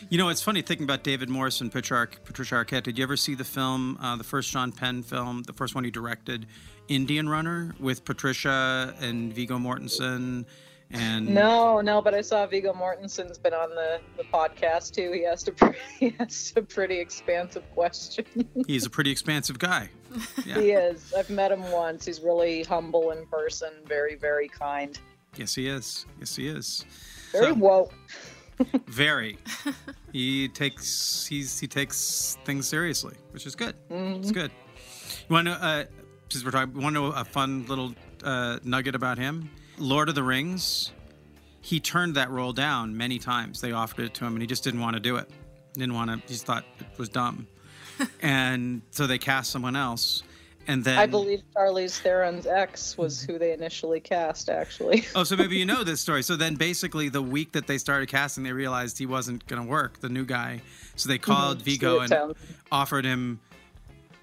You 0.09 0.17
know, 0.17 0.29
it's 0.29 0.41
funny 0.41 0.61
thinking 0.61 0.83
about 0.83 1.03
David 1.03 1.29
Morris 1.29 1.61
and 1.61 1.71
Patricia, 1.71 1.95
Ar- 1.95 2.09
Patricia 2.25 2.55
Arquette. 2.55 2.83
Did 2.83 2.97
you 2.97 3.03
ever 3.03 3.17
see 3.17 3.35
the 3.35 3.43
film, 3.43 3.97
uh, 4.01 4.15
the 4.15 4.23
first 4.23 4.49
Sean 4.49 4.71
Penn 4.71 5.03
film, 5.03 5.43
the 5.43 5.53
first 5.53 5.75
one 5.75 5.83
he 5.83 5.91
directed, 5.91 6.47
Indian 6.87 7.29
Runner, 7.29 7.75
with 7.79 8.03
Patricia 8.05 8.93
and 8.99 9.33
Viggo 9.33 9.57
Mortensen? 9.57 10.45
And 10.91 11.29
No, 11.29 11.81
no, 11.81 12.01
but 12.01 12.15
I 12.15 12.21
saw 12.21 12.47
Viggo 12.47 12.73
Mortensen's 12.73 13.37
been 13.37 13.53
on 13.53 13.69
the, 13.69 13.99
the 14.17 14.23
podcast 14.23 14.93
too. 14.95 15.11
He 15.11 15.23
asked 15.25 15.47
a 15.47 15.51
pretty, 15.53 15.77
he 15.99 16.15
asked 16.19 16.57
a 16.57 16.63
pretty 16.63 16.97
expansive 16.97 17.63
question. 17.75 18.25
he's 18.67 18.87
a 18.87 18.89
pretty 18.89 19.11
expansive 19.11 19.59
guy. 19.59 19.89
Yeah. 20.45 20.59
he 20.59 20.71
is. 20.71 21.13
I've 21.15 21.29
met 21.29 21.51
him 21.51 21.69
once. 21.71 22.05
He's 22.05 22.21
really 22.21 22.63
humble 22.63 23.11
in 23.11 23.27
person. 23.27 23.69
Very, 23.85 24.15
very 24.15 24.47
kind. 24.47 24.97
Yes, 25.37 25.53
he 25.53 25.67
is. 25.67 26.07
Yes, 26.19 26.35
he 26.35 26.47
is. 26.47 26.83
Very 27.31 27.47
So- 27.49 27.53
woke. 27.53 27.93
Very. 28.87 29.37
he 30.13 30.47
takes 30.49 31.25
he's 31.25 31.59
he 31.59 31.67
takes 31.67 32.37
things 32.45 32.67
seriously, 32.67 33.15
which 33.31 33.45
is 33.45 33.55
good. 33.55 33.75
It's 33.89 34.31
good. 34.31 34.51
You 35.29 35.33
want 35.33 35.47
to 35.47 35.53
know? 35.53 35.59
Uh, 35.59 35.85
since 36.29 36.45
we're 36.45 36.51
talking, 36.51 36.73
want 36.81 36.95
to 36.95 37.01
know 37.01 37.07
a 37.07 37.25
fun 37.25 37.65
little 37.67 37.93
uh, 38.23 38.59
nugget 38.63 38.95
about 38.95 39.17
him? 39.17 39.49
Lord 39.77 40.09
of 40.09 40.15
the 40.15 40.23
Rings. 40.23 40.91
He 41.61 41.79
turned 41.79 42.15
that 42.15 42.29
role 42.29 42.53
down 42.53 42.95
many 42.95 43.19
times. 43.19 43.61
They 43.61 43.71
offered 43.71 44.05
it 44.05 44.13
to 44.15 44.25
him, 44.25 44.33
and 44.33 44.41
he 44.41 44.47
just 44.47 44.63
didn't 44.63 44.79
want 44.79 44.95
to 44.95 44.99
do 44.99 45.17
it. 45.17 45.29
Didn't 45.73 45.93
want 45.93 46.09
to. 46.09 46.17
He 46.17 46.33
just 46.33 46.45
thought 46.45 46.65
it 46.79 46.97
was 46.97 47.09
dumb, 47.09 47.47
and 48.21 48.81
so 48.91 49.07
they 49.07 49.17
cast 49.17 49.51
someone 49.51 49.75
else. 49.75 50.23
And 50.69 50.83
then 50.83 50.99
I 50.99 51.07
believe 51.07 51.41
Charlize 51.55 51.99
Theron's 51.99 52.45
ex 52.45 52.95
was 52.95 53.23
who 53.23 53.39
they 53.39 53.53
initially 53.53 53.99
cast. 53.99 54.49
Actually, 54.49 55.03
Oh, 55.15 55.23
so 55.23 55.35
maybe 55.35 55.57
you 55.57 55.65
know 55.65 55.83
this 55.83 55.99
story. 55.99 56.21
So 56.21 56.35
then 56.35 56.53
basically 56.53 57.09
the 57.09 57.23
week 57.23 57.53
that 57.53 57.65
they 57.65 57.79
started 57.79 58.07
casting, 58.07 58.43
they 58.43 58.53
realized 58.53 58.99
he 58.99 59.07
wasn't 59.07 59.47
going 59.47 59.63
to 59.63 59.67
work, 59.67 59.99
the 59.99 60.09
new 60.09 60.25
guy. 60.25 60.61
So 60.95 61.09
they 61.09 61.15
mm-hmm. 61.15 61.23
called 61.23 61.63
Vigo 61.63 62.01
and 62.01 62.11
Townsend. 62.11 62.55
offered 62.71 63.03
him 63.03 63.39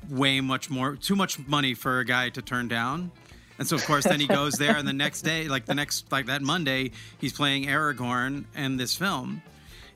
way 0.09 0.41
much 0.41 0.71
more, 0.71 0.95
too 0.95 1.17
much 1.17 1.45
money 1.49 1.75
for 1.75 1.99
a 1.99 2.05
guy 2.05 2.29
to 2.29 2.41
turn 2.41 2.69
down. 2.69 3.11
And 3.59 3.67
so 3.67 3.75
of 3.75 3.85
course 3.85 4.05
then 4.05 4.21
he 4.21 4.29
goes 4.29 4.53
there 4.59 4.76
and 4.76 4.87
the 4.87 4.93
next 4.93 5.23
day, 5.23 5.49
like 5.49 5.67
the 5.67 5.75
next, 5.75 6.12
like 6.12 6.26
that 6.26 6.43
Monday, 6.43 6.93
he's 7.19 7.33
playing 7.33 7.65
Aragorn 7.65 8.45
in 8.55 8.76
this 8.76 8.95
film. 8.95 9.43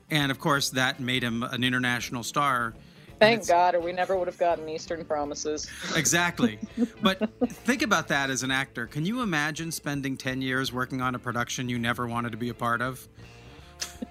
And 0.09 0.29
of 0.31 0.39
course 0.39 0.71
that 0.71 0.99
made 0.99 1.23
him 1.23 1.43
an 1.43 1.63
international 1.63 2.23
star. 2.23 2.73
Thank 3.21 3.47
God, 3.47 3.75
or 3.75 3.79
we 3.79 3.91
never 3.91 4.17
would 4.17 4.27
have 4.27 4.37
gotten 4.37 4.67
Eastern 4.67 5.05
Promises. 5.05 5.69
Exactly. 5.95 6.57
but 7.01 7.29
think 7.39 7.81
about 7.81 8.07
that 8.07 8.29
as 8.29 8.43
an 8.43 8.49
actor. 8.51 8.87
Can 8.87 9.05
you 9.05 9.21
imagine 9.21 9.71
spending 9.71 10.17
10 10.17 10.41
years 10.41 10.73
working 10.73 11.01
on 11.01 11.15
a 11.15 11.19
production 11.19 11.69
you 11.69 11.77
never 11.77 12.07
wanted 12.07 12.31
to 12.31 12.37
be 12.37 12.49
a 12.49 12.53
part 12.53 12.81
of? 12.81 13.07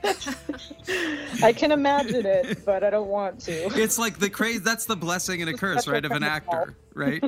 I 1.43 1.53
can 1.53 1.73
imagine 1.73 2.27
it, 2.27 2.65
but 2.65 2.85
I 2.85 2.91
don't 2.91 3.09
want 3.09 3.41
to. 3.41 3.53
It's 3.81 3.99
like 3.99 4.19
the 4.19 4.31
craze. 4.31 4.63
That's 4.63 4.87
the 4.87 4.97
blessing 4.97 5.43
and 5.43 5.51
a 5.51 5.55
curse, 5.55 5.89
right, 5.89 6.05
of 6.05 6.13
an 6.13 6.23
actor, 6.23 6.75
right? 6.95 7.23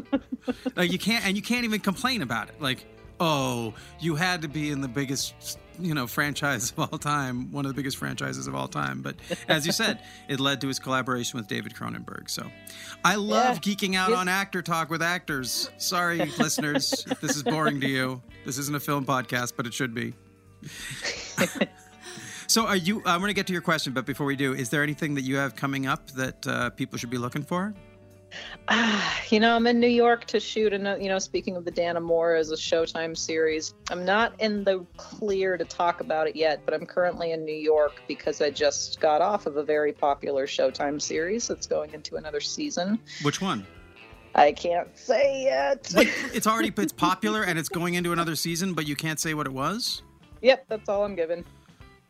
like 0.76 0.92
you 0.92 0.98
can't, 0.98 1.26
and 1.26 1.36
you 1.36 1.42
can't 1.42 1.64
even 1.64 1.80
complain 1.80 2.22
about 2.22 2.48
it. 2.48 2.60
Like, 2.60 2.84
oh, 3.20 3.74
you 4.00 4.14
had 4.16 4.42
to 4.42 4.48
be 4.48 4.70
in 4.70 4.80
the 4.80 4.88
biggest, 4.88 5.58
you 5.84 5.94
know, 5.94 6.06
franchise 6.06 6.70
of 6.70 6.78
all 6.78 6.98
time, 6.98 7.52
one 7.52 7.64
of 7.64 7.70
the 7.70 7.74
biggest 7.74 7.96
franchises 7.96 8.46
of 8.46 8.54
all 8.54 8.68
time. 8.68 9.02
But 9.02 9.16
as 9.48 9.66
you 9.66 9.72
said, 9.72 10.00
it 10.28 10.40
led 10.40 10.60
to 10.62 10.68
his 10.68 10.78
collaboration 10.78 11.38
with 11.38 11.48
David 11.48 11.74
Cronenberg. 11.74 12.30
So, 12.30 12.46
I 13.04 13.16
love 13.16 13.60
geeking 13.60 13.94
out 13.96 14.12
on 14.12 14.28
actor 14.28 14.62
talk 14.62 14.90
with 14.90 15.02
actors. 15.02 15.70
Sorry, 15.78 16.18
listeners, 16.38 17.04
if 17.10 17.20
this 17.20 17.36
is 17.36 17.42
boring 17.42 17.80
to 17.80 17.88
you. 17.88 18.22
This 18.44 18.58
isn't 18.58 18.74
a 18.74 18.80
film 18.80 19.04
podcast, 19.04 19.52
but 19.56 19.66
it 19.66 19.74
should 19.74 19.94
be. 19.94 20.14
So, 22.48 22.66
are 22.66 22.76
you? 22.76 23.02
I'm 23.06 23.20
going 23.20 23.30
to 23.30 23.34
get 23.34 23.46
to 23.46 23.52
your 23.54 23.62
question, 23.62 23.94
but 23.94 24.04
before 24.04 24.26
we 24.26 24.36
do, 24.36 24.52
is 24.52 24.68
there 24.68 24.82
anything 24.82 25.14
that 25.14 25.22
you 25.22 25.36
have 25.36 25.56
coming 25.56 25.86
up 25.86 26.10
that 26.10 26.46
uh, 26.46 26.68
people 26.68 26.98
should 26.98 27.08
be 27.08 27.16
looking 27.16 27.42
for? 27.42 27.72
You 29.30 29.40
know, 29.40 29.56
I'm 29.56 29.66
in 29.66 29.80
New 29.80 29.86
York 29.88 30.26
to 30.26 30.38
shoot, 30.38 30.74
and 30.74 30.86
uh, 30.86 30.96
you 31.00 31.08
know, 31.08 31.18
speaking 31.18 31.56
of 31.56 31.64
the 31.64 31.72
Dannemora 31.72 32.38
as 32.38 32.50
a 32.50 32.54
Showtime 32.54 33.16
series, 33.16 33.72
I'm 33.90 34.04
not 34.04 34.38
in 34.40 34.62
the 34.62 34.84
clear 34.98 35.56
to 35.56 35.64
talk 35.64 36.02
about 36.02 36.26
it 36.26 36.36
yet, 36.36 36.60
but 36.66 36.74
I'm 36.74 36.84
currently 36.84 37.32
in 37.32 37.46
New 37.46 37.54
York 37.54 38.02
because 38.06 38.42
I 38.42 38.50
just 38.50 39.00
got 39.00 39.22
off 39.22 39.46
of 39.46 39.56
a 39.56 39.64
very 39.64 39.94
popular 39.94 40.46
Showtime 40.46 41.00
series 41.00 41.48
that's 41.48 41.66
going 41.66 41.94
into 41.94 42.16
another 42.16 42.40
season. 42.40 42.98
Which 43.22 43.40
one? 43.40 43.66
I 44.34 44.52
can't 44.52 44.96
say 44.96 45.44
yet. 45.44 45.92
It's 46.34 46.46
already 46.46 46.72
it's 46.76 46.92
popular 46.92 47.44
and 47.44 47.58
it's 47.58 47.68
going 47.68 47.94
into 47.94 48.12
another 48.12 48.36
season, 48.36 48.74
but 48.74 48.86
you 48.86 48.96
can't 48.96 49.20
say 49.20 49.32
what 49.32 49.46
it 49.46 49.52
was. 49.52 50.02
yep, 50.42 50.66
that's 50.68 50.88
all 50.90 51.04
I'm 51.04 51.14
giving. 51.14 51.44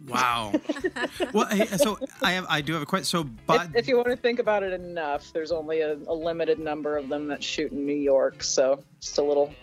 Wow. 0.06 0.52
well, 1.32 1.46
hey, 1.46 1.66
so 1.66 1.98
I 2.22 2.32
have 2.32 2.46
I 2.48 2.60
do 2.60 2.72
have 2.72 2.82
a 2.82 2.86
question. 2.86 3.04
So, 3.04 3.24
but 3.46 3.66
if, 3.70 3.76
if 3.76 3.88
you 3.88 3.96
want 3.96 4.08
to 4.08 4.16
think 4.16 4.38
about 4.38 4.62
it 4.62 4.72
enough, 4.72 5.32
there's 5.32 5.52
only 5.52 5.80
a, 5.80 5.94
a 5.94 6.14
limited 6.14 6.58
number 6.58 6.96
of 6.96 7.08
them 7.08 7.28
that 7.28 7.42
shoot 7.42 7.72
in 7.72 7.86
New 7.86 7.92
York, 7.94 8.42
so 8.42 8.82
just 9.00 9.18
a 9.18 9.22
little 9.22 9.54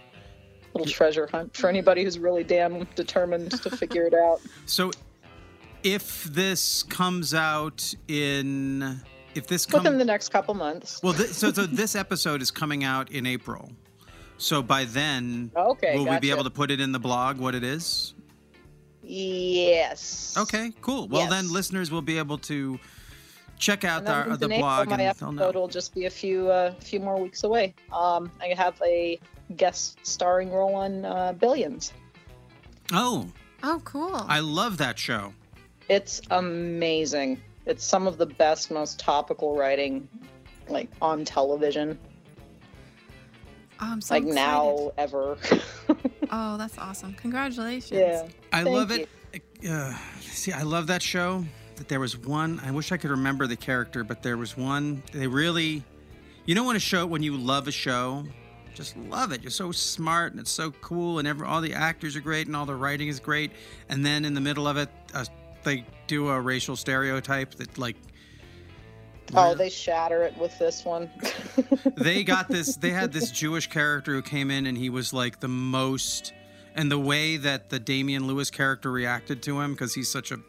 little 0.74 0.92
treasure 0.92 1.28
hunt 1.28 1.56
for 1.56 1.68
anybody 1.68 2.04
who's 2.04 2.20
really 2.20 2.44
damn 2.44 2.84
determined 2.96 3.52
to 3.52 3.70
figure 3.70 4.04
it 4.04 4.14
out. 4.14 4.40
so 4.66 4.92
if 5.84 6.24
this 6.26 6.84
comes 6.84 7.34
out 7.34 7.94
in 8.08 9.02
if 9.36 9.48
this 9.48 9.66
comes 9.66 9.84
Within 9.84 9.94
comes 9.94 10.00
the 10.00 10.06
next 10.06 10.30
couple 10.30 10.54
months. 10.54 11.02
well, 11.04 11.14
this, 11.14 11.38
so 11.38 11.52
so 11.52 11.66
this 11.66 11.96
episode 11.96 12.42
is 12.42 12.52
coming 12.52 12.84
out 12.84 13.12
in 13.12 13.26
April. 13.26 13.72
So 14.38 14.64
by 14.64 14.86
then, 14.86 15.52
Okay, 15.56 15.98
will 15.98 16.08
we 16.10 16.18
be 16.20 16.32
able 16.32 16.46
to 16.46 16.50
put 16.50 16.72
it 16.72 16.80
in 16.80 16.94
the 16.94 17.00
blog 17.00 17.38
what 17.40 17.56
it 17.56 17.64
is? 17.64 18.14
Yes. 19.10 20.36
Okay, 20.38 20.72
cool. 20.82 21.08
Well, 21.08 21.22
Yes. 21.22 21.30
then 21.32 21.52
listeners 21.52 21.90
will 21.92 22.02
be 22.04 22.18
able 22.20 22.38
to 22.40 22.80
check 23.58 23.84
out 23.84 24.06
And 24.06 24.34
the, 24.34 24.48
the 24.48 24.58
blog 24.60 24.88
my 24.90 24.94
and 24.94 25.02
they'll 25.02 25.08
episode 25.10 25.32
know. 25.36 25.52
will 25.60 25.68
just 25.68 25.94
be 25.96 26.06
a 26.06 26.10
few 26.10 26.50
uh, 26.50 26.74
few 26.80 27.00
more 27.00 27.20
weeks 27.20 27.44
away. 27.44 27.74
Um, 27.92 28.32
I 28.42 28.54
have 28.56 28.80
a 28.86 29.20
guest 29.58 29.98
starring 30.04 30.52
role 30.52 30.76
on 30.76 31.06
uh, 31.06 31.34
Billions. 31.34 31.92
Oh, 32.94 33.28
Oh, 33.62 33.82
cool. 33.84 34.16
I 34.16 34.40
love 34.40 34.78
that 34.78 34.98
show. 34.98 35.34
It's 35.90 36.22
amazing. 36.32 37.42
It's 37.66 37.84
some 37.84 38.08
of 38.08 38.18
the 38.18 38.26
best, 38.26 38.72
most 38.72 39.00
topical 39.00 39.58
writing, 39.58 40.08
like 40.70 40.88
on 41.02 41.26
television. 41.26 42.00
Oh, 43.82 43.92
I'm 43.92 44.02
so 44.02 44.16
like 44.16 44.24
excited. 44.24 44.36
now 44.36 44.92
ever. 44.98 45.38
Oh, 46.32 46.58
that's 46.58 46.78
awesome. 46.78 47.16
Congratulations. 47.16 47.90
yeah. 47.92 48.28
I 48.54 48.64
Thank 48.64 48.76
love 48.76 48.92
you. 48.92 49.08
it. 49.34 49.42
Uh, 49.68 49.96
see, 50.20 50.52
I 50.52 50.62
love 50.62 50.86
that 50.88 51.02
show. 51.02 51.44
That 51.78 51.88
there 51.88 52.00
was 52.00 52.16
one. 52.18 52.62
I 52.64 52.70
wish 52.70 52.92
I 52.92 52.98
could 52.98 53.10
remember 53.10 53.48
the 53.48 53.56
character, 53.56 54.04
but 54.04 54.22
there 54.22 54.38
was 54.38 54.56
one. 54.56 55.02
They 55.12 55.26
really, 55.26 55.84
you 56.46 56.54
know, 56.54 56.66
when 56.66 56.76
a 56.76 56.80
show, 56.80 57.02
it 57.02 57.10
when 57.10 57.24
you 57.24 57.36
love 57.36 57.68
a 57.68 57.72
show, 57.72 58.26
just 58.76 58.96
love 58.96 59.32
it. 59.32 59.42
You're 59.42 59.50
so 59.50 59.72
smart 59.72 60.34
and 60.34 60.40
it's 60.40 60.52
so 60.52 60.70
cool, 60.82 61.18
and 61.18 61.28
every, 61.28 61.48
all 61.48 61.62
the 61.62 61.74
actors 61.74 62.16
are 62.16 62.22
great 62.22 62.46
and 62.46 62.56
all 62.56 62.68
the 62.68 62.76
writing 62.76 63.08
is 63.08 63.20
great. 63.20 63.52
And 63.90 64.06
then 64.06 64.24
in 64.24 64.36
the 64.36 64.42
middle 64.42 64.68
of 64.68 64.78
it, 64.78 64.90
uh, 65.16 65.26
they 65.64 65.84
do 66.06 66.30
a 66.30 66.40
racial 66.40 66.76
stereotype 66.76 67.56
that 67.56 67.76
like. 67.80 67.96
Oh, 69.36 69.54
they 69.56 69.70
shatter 69.70 70.24
it 70.24 70.38
with 70.38 70.58
this 70.60 70.86
one. 70.86 71.10
they 71.96 72.24
got 72.24 72.48
this 72.50 72.76
they 72.76 72.92
had 72.92 73.12
this 73.12 73.32
jewish 73.32 73.68
character 73.68 74.14
who 74.14 74.22
came 74.22 74.52
in 74.52 74.66
and 74.66 74.78
he 74.78 74.90
was 74.90 75.14
like 75.14 75.40
the 75.40 75.48
most 75.48 76.34
and 76.76 76.92
the 76.92 77.00
way 77.00 77.38
that 77.38 77.70
the 77.70 77.80
damian 77.80 78.28
lewis 78.28 78.50
character 78.50 78.92
reacted 78.92 79.42
to 79.44 79.60
him 79.60 79.74
because 79.74 79.94
he's 79.94 80.10
such 80.10 80.32
a 80.32 80.40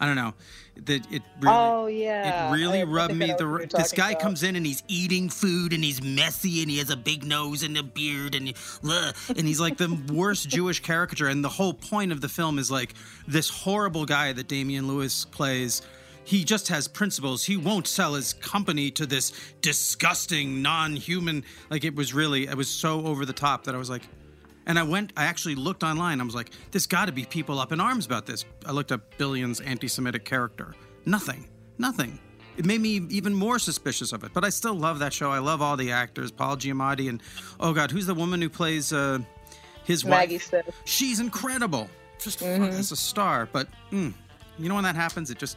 i 0.00 0.06
don't 0.06 0.16
know 0.16 0.34
that 0.76 1.04
it 1.12 1.22
really 1.40 1.54
oh 1.56 1.86
yeah. 1.86 2.48
it 2.48 2.52
really 2.54 2.80
I 2.80 2.84
rubbed 2.84 3.14
me 3.14 3.26
the 3.26 3.68
this 3.74 3.92
guy 3.92 4.10
about. 4.10 4.22
comes 4.22 4.42
in 4.42 4.56
and 4.56 4.64
he's 4.64 4.82
eating 4.88 5.28
food 5.28 5.72
and 5.72 5.84
he's 5.84 6.02
messy 6.02 6.62
and 6.62 6.70
he 6.70 6.78
has 6.78 6.88
a 6.90 6.96
big 6.96 7.24
nose 7.24 7.62
and 7.62 7.76
a 7.76 7.82
beard 7.82 8.34
and 8.34 8.48
he- 8.48 8.54
and 8.82 9.46
he's 9.46 9.60
like 9.60 9.76
the 9.76 10.00
worst 10.12 10.48
jewish 10.48 10.80
caricature 10.80 11.28
and 11.28 11.44
the 11.44 11.48
whole 11.48 11.74
point 11.74 12.10
of 12.12 12.20
the 12.20 12.28
film 12.28 12.58
is 12.58 12.70
like 12.70 12.94
this 13.28 13.50
horrible 13.50 14.06
guy 14.06 14.32
that 14.32 14.48
damian 14.48 14.88
lewis 14.88 15.26
plays 15.26 15.82
he 16.24 16.44
just 16.44 16.68
has 16.68 16.88
principles. 16.88 17.44
He 17.44 17.56
won't 17.56 17.86
sell 17.86 18.14
his 18.14 18.32
company 18.34 18.90
to 18.92 19.06
this 19.06 19.32
disgusting, 19.60 20.62
non-human. 20.62 21.44
Like 21.70 21.84
it 21.84 21.94
was 21.94 22.14
really, 22.14 22.46
it 22.46 22.56
was 22.56 22.68
so 22.68 23.06
over 23.06 23.24
the 23.26 23.32
top 23.32 23.64
that 23.64 23.74
I 23.74 23.78
was 23.78 23.90
like, 23.90 24.02
and 24.66 24.78
I 24.78 24.84
went, 24.84 25.12
I 25.16 25.24
actually 25.24 25.56
looked 25.56 25.82
online. 25.82 26.20
I 26.20 26.24
was 26.24 26.34
like, 26.34 26.50
there's 26.70 26.86
got 26.86 27.06
to 27.06 27.12
be 27.12 27.24
people 27.24 27.58
up 27.58 27.72
in 27.72 27.80
arms 27.80 28.06
about 28.06 28.26
this. 28.26 28.44
I 28.64 28.72
looked 28.72 28.92
up 28.92 29.18
Billion's 29.18 29.60
anti-Semitic 29.60 30.24
character. 30.24 30.74
Nothing, 31.04 31.48
nothing. 31.78 32.18
It 32.56 32.66
made 32.66 32.80
me 32.80 33.00
even 33.10 33.34
more 33.34 33.58
suspicious 33.58 34.12
of 34.12 34.24
it. 34.24 34.32
But 34.32 34.44
I 34.44 34.50
still 34.50 34.74
love 34.74 34.98
that 35.00 35.12
show. 35.12 35.30
I 35.30 35.38
love 35.38 35.62
all 35.62 35.76
the 35.76 35.90
actors, 35.90 36.30
Paul 36.30 36.56
Giamatti 36.56 37.08
and 37.08 37.22
oh 37.58 37.72
god, 37.72 37.90
who's 37.90 38.06
the 38.06 38.14
woman 38.14 38.40
who 38.40 38.48
plays 38.48 38.92
uh, 38.92 39.18
his 39.84 40.04
Maggie 40.04 40.34
wife? 40.34 40.50
Siff. 40.50 40.72
She's 40.84 41.18
incredible. 41.18 41.88
Just 42.20 42.38
fun 42.38 42.62
as 42.62 42.92
a 42.92 42.96
star. 42.96 43.48
But 43.50 43.68
mm, 43.90 44.12
you 44.58 44.68
know 44.68 44.74
when 44.76 44.84
that 44.84 44.94
happens, 44.94 45.30
it 45.30 45.38
just 45.38 45.56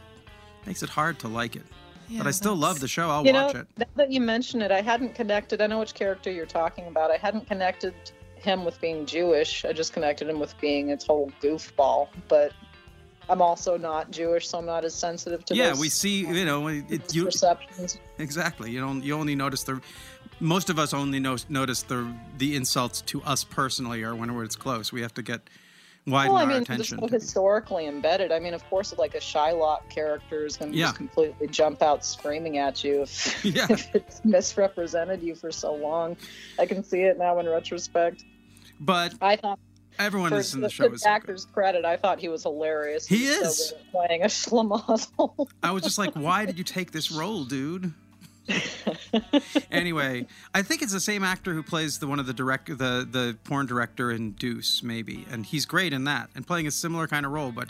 makes 0.66 0.84
it 0.84 0.90
hard 0.90 1.20
to 1.20 1.28
like 1.28 1.56
it. 1.56 1.64
Yeah, 2.08 2.20
but 2.20 2.28
I 2.28 2.32
still 2.32 2.56
love 2.56 2.80
the 2.80 2.88
show. 2.88 3.10
I'll 3.10 3.26
You 3.26 3.34
watch 3.34 3.54
know, 3.56 3.60
it. 3.62 3.68
now 3.78 3.86
that 3.96 4.12
you 4.12 4.22
mention 4.22 4.62
it, 4.62 4.72
I 4.72 4.82
hadn't 4.82 5.16
connected. 5.16 5.62
I 5.62 5.68
know 5.68 5.80
which 5.80 5.94
character 5.96 6.32
you're 6.32 6.46
talking 6.46 6.88
about. 6.88 7.10
I 7.10 7.18
hadn't 7.18 7.48
connected 7.48 7.96
him 8.36 8.64
with 8.64 8.80
being 8.80 9.06
Jewish. 9.08 9.66
I 9.66 9.74
just 9.74 9.92
connected 9.94 10.30
him 10.30 10.40
with 10.40 10.54
being 10.62 10.92
a 10.92 10.98
total 10.98 11.32
goofball. 11.42 12.10
But 12.28 12.54
I'm 13.28 13.42
also 13.42 13.76
not 13.76 14.12
Jewish, 14.12 14.48
so 14.48 14.60
I'm 14.60 14.68
not 14.68 14.86
as 14.86 14.94
sensitive 14.94 15.46
to 15.46 15.56
Yeah, 15.56 15.70
those 15.70 15.80
we 15.80 15.90
see. 15.90 16.28
You 16.28 16.46
know, 16.46 16.68
it, 16.68 17.14
you 17.16 17.26
perceptions. 17.26 18.00
exactly. 18.20 18.70
You 18.70 18.82
don't. 18.82 19.04
You 19.04 19.16
only 19.16 19.36
notice 19.36 19.64
the. 19.64 19.82
Most 20.40 20.70
of 20.70 20.78
us 20.78 20.94
only 20.94 21.20
know, 21.20 21.38
notice 21.50 21.82
the 21.84 22.14
the 22.38 22.56
insults 22.56 23.02
to 23.04 23.24
us 23.24 23.44
personally, 23.44 24.04
or 24.04 24.14
when 24.14 24.30
it's 24.44 24.56
close. 24.56 24.92
We 24.92 25.02
have 25.02 25.14
to 25.16 25.24
get 25.24 25.50
widen 26.08 26.34
Well, 26.34 26.42
I 26.42 26.44
our 26.44 26.48
mean, 26.48 26.62
attention. 26.62 26.78
just 27.00 27.00
so 27.02 27.08
historically 27.08 27.88
embedded. 27.88 28.32
I 28.32 28.40
mean, 28.40 28.54
of 28.54 28.64
course, 28.70 28.94
like 28.98 29.16
a 29.16 29.20
Shylock 29.20 29.90
character 29.90 30.46
is 30.46 30.58
going 30.58 30.72
to 30.72 30.78
Yeah. 30.78 30.86
just 30.88 30.98
completely 30.98 31.48
jump 31.48 31.82
out 31.82 32.06
screaming 32.06 32.58
at 32.58 32.84
you 32.84 33.02
if, 33.04 33.44
Yeah. 33.46 33.68
if 33.70 33.94
it's 33.96 34.24
misrepresented 34.24 35.24
you 35.24 35.36
for 35.36 35.52
so 35.52 35.74
long. 35.76 36.16
I 36.60 36.66
can 36.66 36.84
see 36.84 37.02
it 37.02 37.18
now 37.18 37.40
in 37.40 37.48
retrospect. 37.48 38.24
but 38.80 39.14
I 39.22 39.36
thought, 39.36 39.60
everyone 39.98 40.30
for 40.30 40.38
is 40.38 40.54
in 40.54 40.62
the 40.62 40.68
the, 40.68 40.74
show 40.74 40.90
the 40.90 41.00
so 41.00 41.10
actor's 41.10 41.46
credit, 41.46 41.86
I 41.86 41.98
thought 41.98 42.20
he 42.20 42.28
was 42.30 42.44
hilarious. 42.44 43.08
He 43.08 43.26
so 43.28 43.42
is. 43.44 43.74
at 43.74 43.92
playing 43.92 44.22
a 44.24 44.26
schlemazel. 44.80 45.48
I 45.64 45.72
was 45.72 45.84
just 45.84 45.98
like, 45.98 46.14
why 46.16 46.46
did 46.46 46.58
you 46.58 46.64
take 46.64 46.92
this 46.92 47.12
role, 47.12 47.46
dude? 47.46 47.94
anyway, 49.72 50.28
I 50.54 50.62
think 50.62 50.82
it's 50.82 50.94
the 50.94 51.00
same 51.00 51.24
actor 51.24 51.54
who 51.54 51.64
plays 51.64 52.00
the 52.00 52.08
one 52.08 52.20
of 52.20 52.26
the 52.28 52.34
direct 52.34 52.68
the 52.68 53.08
the 53.10 53.38
porn 53.44 53.66
director 53.66 54.12
in 54.12 54.32
Deuce, 54.32 54.84
maybe, 54.84 55.26
and 55.32 55.46
he's 55.46 55.66
great 55.66 55.94
in 55.94 56.04
that 56.06 56.30
and 56.36 56.46
playing 56.46 56.68
a 56.68 56.72
similar 56.72 57.08
kind 57.08 57.26
of 57.26 57.32
role, 57.32 57.52
but 57.52 57.70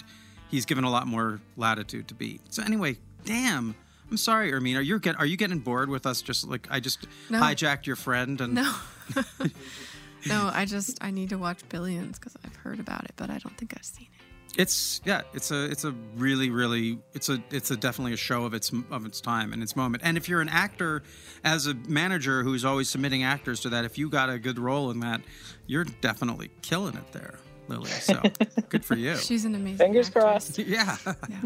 he's 0.49 0.65
given 0.65 0.83
a 0.83 0.89
lot 0.89 1.07
more 1.07 1.39
latitude 1.57 2.07
to 2.09 2.13
be. 2.13 2.39
So 2.49 2.63
anyway, 2.63 2.97
damn. 3.25 3.75
I'm 4.09 4.17
sorry, 4.17 4.53
Ermine. 4.53 4.77
Are 4.77 4.81
you 4.81 4.99
get 4.99 5.17
are 5.19 5.25
you 5.25 5.35
getting 5.37 5.59
bored 5.59 5.89
with 5.89 6.05
us? 6.05 6.21
Just 6.21 6.47
like 6.47 6.67
I 6.69 6.79
just 6.79 7.07
No. 7.29 7.39
hijacked 7.41 7.87
your 7.87 7.95
friend 7.95 8.39
and 8.39 8.53
No. 8.53 8.75
no, 10.27 10.49
I 10.53 10.65
just 10.65 11.03
I 11.03 11.09
need 11.11 11.29
to 11.29 11.37
watch 11.37 11.67
Billions 11.69 12.19
because 12.19 12.35
I've 12.45 12.55
heard 12.57 12.79
about 12.79 13.05
it, 13.05 13.13
but 13.15 13.29
I 13.31 13.39
don't 13.39 13.57
think 13.57 13.73
I've 13.75 13.83
seen 13.85 14.07
it. 14.11 14.14
It's 14.57 15.01
yeah, 15.05 15.21
it's 15.33 15.51
a 15.51 15.65
it's 15.65 15.83
a 15.83 15.91
really 16.15 16.49
really 16.49 16.99
it's 17.13 17.29
a 17.29 17.43
it's 17.51 17.71
a 17.71 17.77
definitely 17.77 18.13
a 18.13 18.17
show 18.17 18.45
of 18.45 18.53
its 18.53 18.71
of 18.89 19.05
its 19.05 19.19
time 19.19 19.53
and 19.53 19.61
its 19.61 19.75
moment. 19.75 20.03
And 20.05 20.17
if 20.17 20.29
you're 20.29 20.41
an 20.41 20.49
actor, 20.49 21.03
as 21.43 21.67
a 21.67 21.73
manager 21.73 22.43
who's 22.43 22.63
always 22.63 22.89
submitting 22.89 23.23
actors 23.23 23.59
to 23.61 23.69
that, 23.69 23.85
if 23.85 23.97
you 23.97 24.09
got 24.09 24.29
a 24.29 24.39
good 24.39 24.57
role 24.57 24.91
in 24.91 24.99
that, 25.01 25.21
you're 25.67 25.83
definitely 25.83 26.51
killing 26.61 26.95
it 26.95 27.11
there, 27.11 27.35
Lily. 27.67 27.89
So 27.89 28.21
good 28.69 28.85
for 28.85 28.95
you. 28.95 29.17
She's 29.17 29.45
an 29.45 29.55
amazing. 29.55 29.77
Fingers 29.77 30.07
actress. 30.07 30.23
crossed. 30.23 30.59
Yeah. 30.67 30.97
Yeah. 31.05 31.41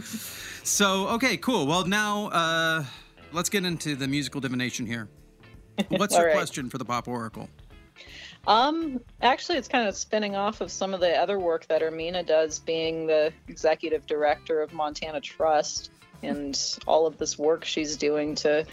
So 0.64 1.08
okay, 1.10 1.38
cool. 1.38 1.66
Well, 1.66 1.86
now 1.86 2.28
uh, 2.28 2.84
let's 3.32 3.50
get 3.50 3.66
into 3.66 3.96
the 3.96 4.08
musical 4.08 4.40
divination 4.40 4.86
here. 4.86 5.10
What's 5.90 6.16
your 6.16 6.26
right. 6.26 6.36
question 6.36 6.70
for 6.70 6.78
the 6.78 6.86
Pop 6.86 7.08
Oracle? 7.08 7.50
Um, 8.50 9.02
actually, 9.22 9.60
it's 9.60 9.68
kind 9.68 9.88
of 9.88 9.96
spinning 9.96 10.36
off 10.36 10.60
of 10.60 10.72
some 10.72 10.96
of 10.96 11.02
the 11.02 11.16
other 11.16 11.38
work 11.38 11.68
that 11.68 11.84
Hermina 11.84 12.26
does, 12.26 12.58
being 12.58 13.06
the 13.06 13.32
executive 13.48 14.08
director 14.08 14.64
of 14.64 14.74
Montana 14.74 15.22
Trust, 15.22 15.92
and 16.24 16.60
all 16.88 17.06
of 17.06 17.20
this 17.20 17.38
work 17.38 17.64
she's 17.64 17.96
doing 17.96 18.34
to 18.36 18.66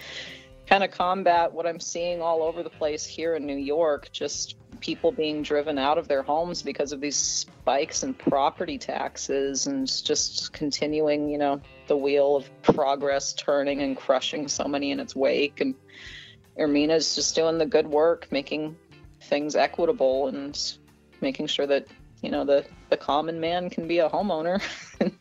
kind 0.67 0.83
of 0.83 0.93
combat 0.93 1.53
what 1.53 1.67
I'm 1.67 1.79
seeing 1.79 2.23
all 2.23 2.43
over 2.43 2.63
the 2.63 2.71
place 2.71 3.05
here 3.05 3.35
in 3.35 3.45
New 3.45 3.59
York. 3.59 4.09
Just 4.13 4.57
people 4.81 5.13
being 5.13 5.43
driven 5.43 5.77
out 5.77 5.99
of 5.99 6.09
their 6.09 6.23
homes 6.23 6.63
because 6.63 6.93
of 6.93 7.03
these 7.03 7.17
spikes 7.17 8.03
in 8.03 8.15
property 8.15 8.79
taxes, 8.79 9.67
and 9.67 9.87
just 9.87 10.55
continuing, 10.55 11.29
you 11.29 11.37
know, 11.37 11.61
the 11.87 11.99
wheel 11.99 12.35
of 12.35 12.63
progress 12.63 13.35
turning 13.35 13.83
and 13.83 13.95
crushing 13.95 14.49
so 14.49 14.65
many 14.65 14.91
in 14.91 15.01
its 15.01 15.15
wake. 15.15 15.61
And 15.61 15.75
Hermina's 16.59 17.15
just 17.15 17.35
doing 17.35 17.59
the 17.59 17.67
good 17.67 17.87
work, 17.87 18.29
making 18.33 18.79
things 19.27 19.57
equitable 19.57 20.29
and 20.29 20.77
making 21.21 21.47
sure 21.47 21.67
that 21.67 21.87
you 22.23 22.31
know 22.31 22.45
the 22.45 22.65
the 22.91 22.97
common 22.97 23.41
man 23.41 23.71
can 23.71 23.87
be 23.87 23.99
a 23.99 24.09
homeowner. 24.09 24.63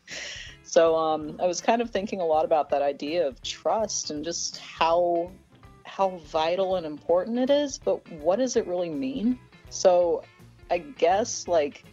So 0.75 0.97
um 0.97 1.37
i 1.41 1.45
was 1.45 1.61
kind 1.61 1.81
of 1.81 1.89
thinking 1.89 2.19
a 2.19 2.25
lot 2.25 2.43
about 2.43 2.69
that 2.71 2.81
idea 2.81 3.25
of 3.25 3.41
trust 3.41 4.11
and 4.11 4.25
just 4.25 4.57
how 4.57 5.31
how 5.85 6.17
vital 6.25 6.75
and 6.75 6.85
important 6.85 7.39
it 7.39 7.49
is 7.49 7.77
but 7.77 8.05
what 8.11 8.39
does 8.39 8.57
it 8.57 8.67
really 8.67 8.89
mean? 8.89 9.39
So 9.69 10.23
i 10.69 10.79
guess 10.79 11.47
like 11.47 11.85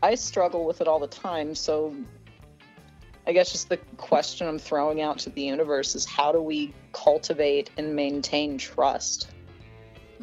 i 0.00 0.14
struggle 0.14 0.64
with 0.64 0.80
it 0.80 0.86
all 0.86 1.00
the 1.00 1.08
time 1.08 1.56
so 1.56 1.96
i 3.26 3.32
guess 3.32 3.50
just 3.50 3.68
the 3.68 3.78
question 3.96 4.46
i'm 4.46 4.58
throwing 4.58 5.00
out 5.00 5.18
to 5.20 5.30
the 5.30 5.42
universe 5.42 5.96
is 5.96 6.04
how 6.04 6.30
do 6.30 6.40
we 6.40 6.72
cultivate 6.92 7.70
and 7.78 7.96
maintain 7.96 8.58
trust 8.58 9.30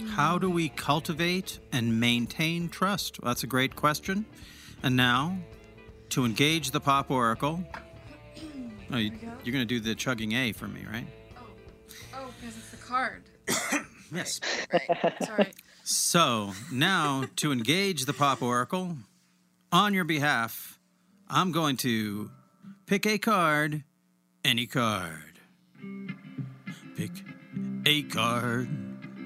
How 0.10 0.38
do 0.38 0.50
we 0.50 0.70
cultivate 0.70 1.60
and 1.72 2.00
maintain 2.00 2.70
trust? 2.70 3.22
Well, 3.22 3.30
that's 3.30 3.44
a 3.44 3.48
great 3.48 3.76
question. 3.76 4.26
And 4.84 4.96
now, 4.96 5.38
to 6.10 6.26
engage 6.26 6.72
the 6.72 6.80
Pop 6.80 7.10
Oracle. 7.10 7.64
Oh, 8.92 8.98
you, 8.98 9.12
you're 9.44 9.54
going 9.54 9.66
to 9.68 9.74
do 9.74 9.80
the 9.80 9.96
chugging 9.96 10.34
A 10.34 10.52
for 10.52 10.68
me, 10.68 10.86
right? 10.92 11.08
Oh, 11.38 11.42
oh 12.16 12.30
because 12.40 12.58
it's 12.58 12.72
the 12.72 12.78
card. 12.78 13.24
Yes. 14.14 14.42
Sorry. 15.26 15.54
So, 15.84 16.52
now 16.70 17.24
to 17.38 17.54
engage 17.54 18.04
the 18.04 18.12
Pop 18.12 18.42
Oracle, 18.42 18.98
on 19.72 19.94
your 19.94 20.04
behalf, 20.04 20.80
I'm 21.30 21.54
going 21.54 21.78
to 21.78 22.30
pick 22.88 23.06
a 23.06 23.18
card, 23.18 23.86
any 24.44 24.68
card. 24.68 25.40
Pick 26.98 27.12
a 27.86 28.04
card, 28.04 28.68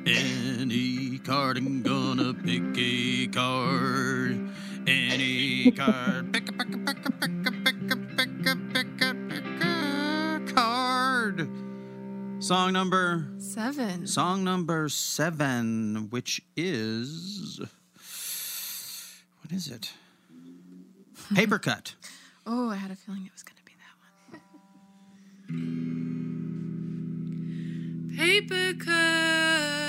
any 0.05 1.17
card. 1.19 1.57
I'm 1.57 1.81
gonna 1.81 2.33
pick 2.33 2.63
a 2.77 3.27
card, 3.27 4.49
any 4.87 5.71
card. 5.71 6.31
Pick 6.33 6.49
a, 6.49 6.53
pick 6.53 6.73
a, 6.73 6.77
pick 6.77 7.05
a, 7.05 7.11
pick 7.11 7.31
a, 7.45 7.51
pick 7.51 7.91
a, 7.91 7.95
pick 7.95 8.45
a, 8.45 8.55
pick 8.55 9.01
a, 9.01 9.13
pick 9.29 9.63
a 9.63 10.41
card. 10.53 11.49
Song 12.39 12.73
number 12.73 13.27
Seven. 13.39 14.05
Song 14.05 14.43
number 14.43 14.89
seven, 14.89 16.07
which 16.09 16.41
is. 16.55 17.59
What 19.41 19.51
is 19.51 19.67
it? 19.69 19.93
Paper 21.33 21.57
Cut. 21.59 21.95
Oh, 22.47 22.69
I 22.69 22.75
had 22.75 22.91
a 22.91 22.95
feeling 22.95 23.25
it 23.25 23.31
was 23.33 23.41
going 23.41 23.57
to 23.57 23.63
be 23.65 23.71
that 23.81 23.95
one. 25.49 28.15
Paper 28.15 28.73
cut. 28.85 29.84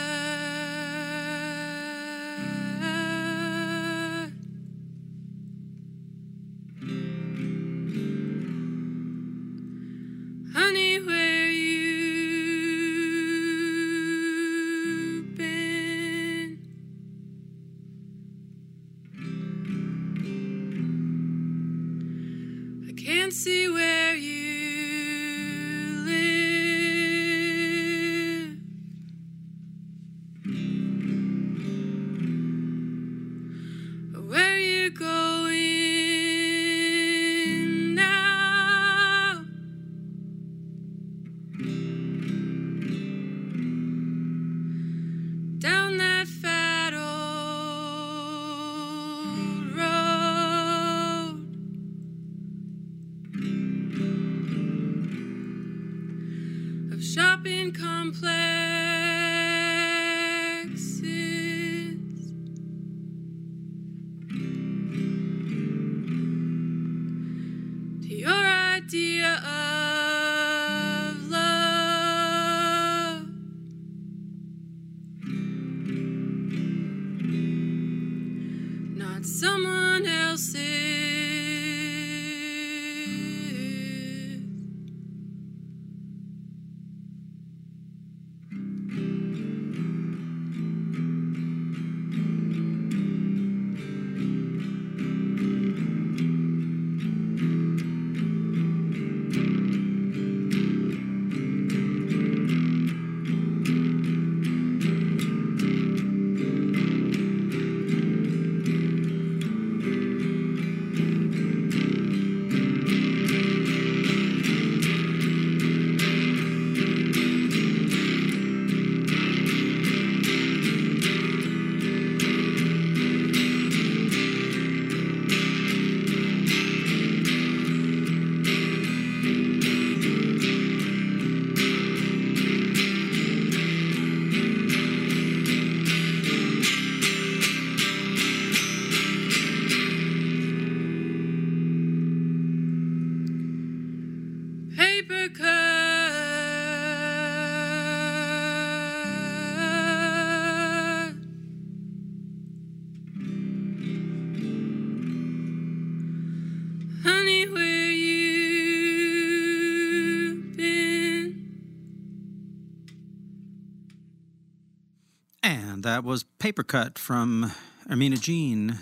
That 165.87 166.03
was 166.03 166.25
Paper 166.41 166.65
Cut 166.65 166.99
from 166.99 167.53
Ermina 167.89 168.21
Jean. 168.21 168.81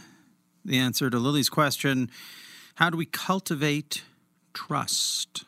The 0.64 0.78
answer 0.78 1.10
to 1.10 1.18
Lily's 1.18 1.50
question 1.50 2.10
How 2.76 2.88
do 2.88 2.96
we 2.96 3.04
cultivate 3.04 4.02
trust? 4.54 5.44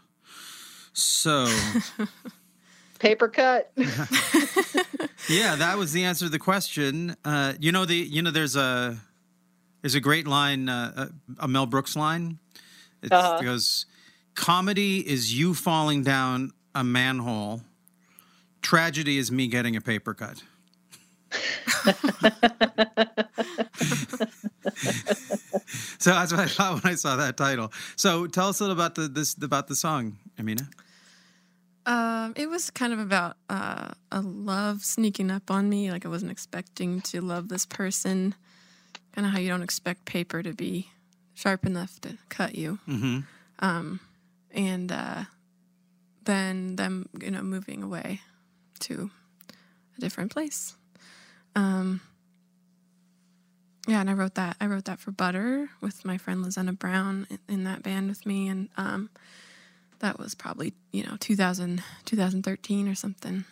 So, 0.92 1.50
Paper 2.98 3.28
cut. 3.28 3.72
yeah, 5.28 5.56
that 5.56 5.76
was 5.78 5.92
the 5.92 6.04
answer 6.04 6.26
to 6.26 6.30
the 6.30 6.38
question. 6.38 7.16
Uh, 7.24 7.54
you 7.58 7.72
know 7.72 7.86
the 7.86 7.96
you 7.96 8.20
know 8.20 8.30
there's 8.30 8.56
a 8.56 8.98
there's 9.80 9.94
a 9.94 10.00
great 10.00 10.26
line, 10.26 10.68
uh, 10.68 11.08
a, 11.38 11.44
a 11.44 11.48
Mel 11.48 11.64
Brooks 11.64 11.96
line. 11.96 12.38
Uh-huh. 13.10 13.38
It 13.40 13.44
goes, 13.44 13.86
"Comedy 14.34 14.98
is 14.98 15.32
you 15.32 15.54
falling 15.54 16.02
down 16.02 16.52
a 16.74 16.84
manhole. 16.84 17.62
Tragedy 18.60 19.16
is 19.16 19.32
me 19.32 19.48
getting 19.48 19.74
a 19.74 19.80
paper 19.80 20.12
cut." 20.12 20.42
so 25.98 26.10
that's 26.10 26.32
what 26.32 26.40
I 26.40 26.46
thought 26.46 26.82
when 26.82 26.92
I 26.92 26.96
saw 26.96 27.16
that 27.16 27.36
title. 27.36 27.72
So 27.96 28.26
tell 28.26 28.48
us 28.48 28.60
a 28.60 28.64
little 28.64 28.76
about 28.76 28.94
the 28.94 29.08
this 29.08 29.34
about 29.40 29.68
the 29.68 29.76
song, 29.76 30.18
Amina. 30.38 30.68
Um, 31.86 32.32
it 32.36 32.48
was 32.48 32.70
kind 32.70 32.92
of 32.92 32.98
about 32.98 33.36
uh, 33.48 33.90
a 34.10 34.20
love 34.20 34.84
sneaking 34.84 35.30
up 35.30 35.50
on 35.50 35.68
me. 35.68 35.90
Like 35.92 36.04
I 36.04 36.08
wasn't 36.08 36.32
expecting 36.32 37.00
to 37.02 37.20
love 37.20 37.48
this 37.48 37.64
person. 37.64 38.34
Kind 39.12 39.26
of 39.26 39.32
how 39.32 39.38
you 39.38 39.48
don't 39.48 39.62
expect 39.62 40.04
paper 40.04 40.42
to 40.42 40.52
be 40.52 40.90
sharp 41.34 41.64
enough 41.64 42.00
to 42.00 42.18
cut 42.28 42.56
you. 42.56 42.80
Mm-hmm. 42.88 43.20
Um, 43.60 44.00
and 44.50 44.90
uh, 44.90 45.24
then 46.24 46.76
them, 46.76 47.08
you 47.20 47.30
know, 47.30 47.42
moving 47.42 47.82
away 47.82 48.20
to 48.80 49.10
a 49.96 50.00
different 50.00 50.32
place. 50.32 50.74
Um, 51.56 52.00
yeah, 53.88 54.00
and 54.00 54.10
I 54.10 54.12
wrote 54.12 54.34
that. 54.34 54.56
I 54.60 54.66
wrote 54.66 54.84
that 54.84 55.00
for 55.00 55.10
Butter 55.10 55.70
with 55.80 56.04
my 56.04 56.18
friend 56.18 56.44
Lizenna 56.44 56.78
Brown 56.78 57.26
in, 57.30 57.38
in 57.48 57.64
that 57.64 57.82
band 57.82 58.08
with 58.08 58.26
me, 58.26 58.48
and 58.48 58.68
um, 58.76 59.10
that 60.00 60.18
was 60.18 60.34
probably 60.34 60.74
you 60.92 61.02
know 61.04 61.16
2000, 61.18 61.82
2013 62.04 62.88
or 62.88 62.94
something. 62.94 63.44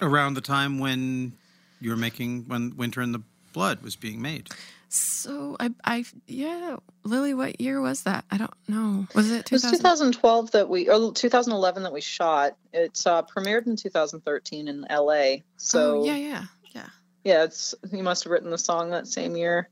Around 0.00 0.34
the 0.34 0.40
time 0.40 0.78
when 0.78 1.32
you 1.80 1.90
were 1.90 1.96
making 1.96 2.44
when 2.48 2.76
Winter 2.76 3.02
in 3.02 3.12
the 3.12 3.22
Blood 3.52 3.82
was 3.82 3.96
being 3.96 4.22
made. 4.22 4.48
So 4.90 5.56
I, 5.60 5.70
I, 5.84 6.04
yeah, 6.26 6.76
Lily, 7.04 7.34
what 7.34 7.60
year 7.60 7.80
was 7.80 8.04
that? 8.04 8.24
I 8.30 8.38
don't 8.38 8.54
know. 8.68 9.06
Was 9.14 9.30
it 9.30 9.46
It 9.46 9.52
was 9.52 9.62
2012 9.62 10.52
that 10.52 10.68
we, 10.68 10.88
or 10.88 11.12
2011 11.12 11.82
that 11.82 11.92
we 11.92 12.00
shot. 12.00 12.56
It's 12.72 13.06
uh, 13.06 13.22
premiered 13.22 13.66
in 13.66 13.76
2013 13.76 14.68
in 14.68 14.86
LA. 14.90 15.36
So 15.58 16.00
oh, 16.00 16.04
yeah, 16.06 16.16
yeah, 16.16 16.44
yeah. 16.74 16.86
yeah, 17.24 17.44
it's 17.44 17.74
you 17.92 18.02
must 18.02 18.24
have 18.24 18.30
written 18.30 18.50
the 18.50 18.58
song 18.58 18.90
that 18.90 19.06
same 19.06 19.36
year. 19.36 19.68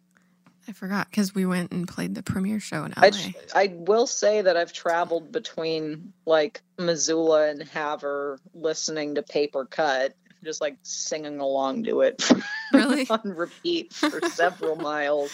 I 0.69 0.73
forgot 0.73 1.09
because 1.09 1.33
we 1.35 1.47
went 1.47 1.71
and 1.71 1.87
played 1.87 2.15
the 2.17 2.23
premiere 2.25 2.59
show 2.59 2.85
in 2.85 2.93
LA. 2.97 3.03
I, 3.07 3.11
tr- 3.11 3.29
I 3.55 3.75
will 3.77 4.07
say 4.09 4.43
that 4.43 4.57
I've 4.57 4.73
traveled 4.73 5.31
between 5.31 6.13
like 6.27 6.61
Missoula 6.79 7.49
and 7.49 7.63
Havre 7.63 8.41
listening 8.53 9.15
to 9.15 9.23
Paper 9.23 9.65
Cut, 9.65 10.17
just 10.43 10.61
like 10.61 10.77
singing 10.83 11.39
along 11.39 11.85
to 11.85 12.01
it 12.01 12.29
Really? 12.73 13.07
on 13.09 13.21
repeat 13.25 13.93
for 13.93 14.21
several 14.29 14.75
miles. 14.75 15.31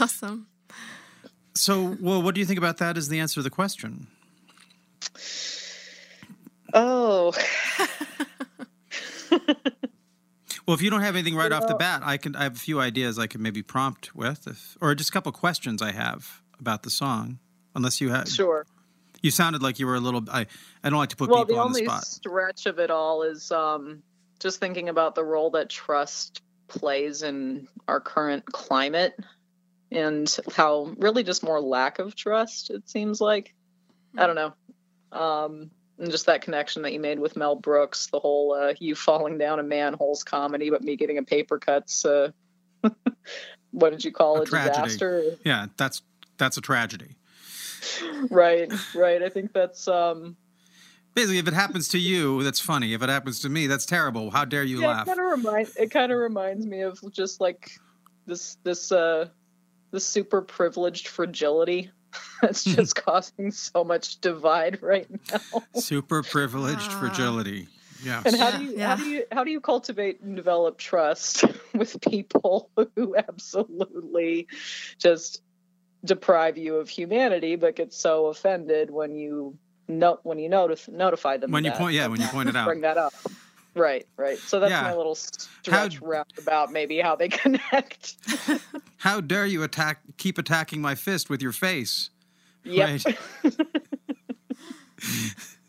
awesome. 0.00 0.46
So, 1.54 1.94
well, 2.00 2.22
what 2.22 2.34
do 2.34 2.40
you 2.40 2.46
think 2.46 2.58
about 2.58 2.78
that? 2.78 2.96
Is 2.96 3.08
the 3.08 3.18
answer 3.18 3.34
to 3.34 3.42
the 3.42 3.50
question? 3.50 4.06
Oh, 6.72 7.34
Well, 10.70 10.76
if 10.76 10.82
you 10.82 10.90
don't 10.90 11.00
have 11.00 11.16
anything 11.16 11.34
right 11.34 11.50
off 11.50 11.66
the 11.66 11.74
bat, 11.74 12.02
I 12.04 12.16
can. 12.16 12.36
I 12.36 12.44
have 12.44 12.54
a 12.54 12.58
few 12.60 12.78
ideas 12.78 13.18
I 13.18 13.26
can 13.26 13.42
maybe 13.42 13.60
prompt 13.60 14.14
with, 14.14 14.46
if, 14.46 14.78
or 14.80 14.94
just 14.94 15.10
a 15.10 15.12
couple 15.12 15.32
questions 15.32 15.82
I 15.82 15.90
have 15.90 16.42
about 16.60 16.84
the 16.84 16.90
song. 16.90 17.40
Unless 17.74 18.00
you 18.00 18.10
have, 18.10 18.28
sure. 18.28 18.64
you 19.20 19.32
sounded 19.32 19.64
like 19.64 19.80
you 19.80 19.88
were 19.88 19.96
a 19.96 20.00
little. 20.00 20.22
I 20.30 20.46
I 20.84 20.90
don't 20.90 21.00
like 21.00 21.08
to 21.08 21.16
put 21.16 21.28
well, 21.28 21.40
people 21.44 21.56
the 21.56 21.60
on 21.60 21.72
the 21.72 21.78
only 21.80 21.86
spot. 21.86 22.04
stretch 22.04 22.66
of 22.66 22.78
it 22.78 22.88
all 22.88 23.24
is 23.24 23.50
um, 23.50 24.04
just 24.38 24.60
thinking 24.60 24.88
about 24.88 25.16
the 25.16 25.24
role 25.24 25.50
that 25.50 25.70
trust 25.70 26.40
plays 26.68 27.24
in 27.24 27.66
our 27.88 27.98
current 27.98 28.46
climate 28.46 29.18
and 29.90 30.38
how 30.54 30.94
really 30.98 31.24
just 31.24 31.42
more 31.42 31.60
lack 31.60 31.98
of 31.98 32.14
trust 32.14 32.70
it 32.70 32.88
seems 32.88 33.20
like 33.20 33.52
i 34.16 34.24
don't 34.24 34.36
know 34.36 34.52
um, 35.10 35.72
and 36.00 36.10
just 36.10 36.26
that 36.26 36.42
connection 36.42 36.82
that 36.82 36.92
you 36.92 37.00
made 37.00 37.18
with 37.18 37.36
mel 37.36 37.54
brooks 37.54 38.08
the 38.08 38.18
whole 38.18 38.52
uh, 38.52 38.74
you 38.80 38.94
falling 38.94 39.38
down 39.38 39.58
a 39.58 39.62
manholes 39.62 40.24
comedy 40.24 40.70
but 40.70 40.82
me 40.82 40.96
getting 40.96 41.18
a 41.18 41.22
paper 41.22 41.58
cuts 41.58 42.04
uh, 42.04 42.30
what 43.70 43.90
did 43.90 44.04
you 44.04 44.10
call 44.12 44.38
A 44.38 44.42
it 44.42 44.46
tragedy. 44.46 44.82
disaster 44.82 45.36
Yeah, 45.44 45.66
that's 45.76 46.02
that's 46.38 46.56
a 46.56 46.60
tragedy. 46.60 47.16
right 48.30 48.70
right 48.94 49.22
i 49.22 49.28
think 49.28 49.52
that's 49.52 49.88
um 49.88 50.36
Basically, 51.14 51.38
if 51.38 51.48
it 51.48 51.54
happens 51.54 51.88
to 51.88 51.98
you, 51.98 52.42
that's 52.44 52.60
funny. 52.60 52.94
If 52.94 53.02
it 53.02 53.08
happens 53.08 53.40
to 53.40 53.48
me, 53.48 53.66
that's 53.66 53.84
terrible. 53.84 54.30
How 54.30 54.44
dare 54.44 54.62
you 54.62 54.80
yeah, 54.80 54.86
laugh? 54.88 55.08
It 55.08 55.16
kind 55.16 55.20
of 55.20 55.26
remind 55.26 55.68
it 55.76 55.90
kind 55.90 56.12
of 56.12 56.18
reminds 56.18 56.64
me 56.66 56.82
of 56.82 57.00
just 57.12 57.40
like 57.40 57.72
this 58.26 58.56
this 58.62 58.92
uh 58.92 59.28
this 59.90 60.06
super 60.06 60.40
privileged 60.40 61.08
fragility 61.08 61.90
that's 62.42 62.64
just 62.64 62.96
causing 62.96 63.50
so 63.50 63.84
much 63.84 64.20
divide 64.20 64.82
right 64.82 65.06
now. 65.32 65.62
Super 65.74 66.22
privileged 66.22 66.80
Ah. 66.90 66.98
fragility. 67.00 67.68
Yes. 68.02 68.24
And 68.26 68.36
how 68.36 68.48
Yeah, 68.48 68.56
do 68.58 68.64
you 68.64 68.72
yeah. 68.76 68.88
how 68.88 68.96
do 68.96 69.04
you 69.10 69.24
how 69.32 69.44
do 69.44 69.50
you 69.50 69.60
cultivate 69.60 70.20
and 70.22 70.34
develop 70.34 70.78
trust 70.78 71.44
with 71.74 72.00
people 72.00 72.70
who 72.96 73.14
absolutely 73.28 74.48
just 74.98 75.42
deprive 76.04 76.56
you 76.56 76.76
of 76.76 76.88
humanity 76.88 77.56
but 77.56 77.76
get 77.76 77.92
so 77.92 78.26
offended 78.26 78.90
when 78.90 79.14
you 79.14 79.54
no 79.86 80.18
when 80.22 80.38
you 80.38 80.48
notif- 80.48 80.88
notify 80.88 81.36
them 81.36 81.50
When 81.50 81.62
you 81.64 81.70
that, 81.72 81.78
point- 81.78 81.94
yeah, 81.94 82.06
when 82.06 82.20
you 82.22 82.26
point 82.28 82.48
it 82.48 82.56
out. 82.56 82.64
bring 82.66 82.80
that 82.82 82.96
up 82.96 83.12
right 83.74 84.06
right 84.16 84.38
so 84.38 84.58
that's 84.60 84.70
Yeah. 84.70 84.82
my 84.82 84.94
little 84.94 85.14
stretch 85.14 85.98
How- 85.98 86.06
roundabout 86.06 86.72
maybe 86.72 86.98
how 87.00 87.14
they 87.16 87.28
connect 87.42 88.16
How 88.98 89.20
dare 89.22 89.46
you 89.46 89.62
attack? 89.62 90.00
Keep 90.18 90.36
attacking 90.38 90.82
my 90.82 90.94
fist 90.94 91.30
with 91.30 91.40
your 91.40 91.52
face. 91.52 92.10
yep 92.64 93.00
Right. 93.04 93.56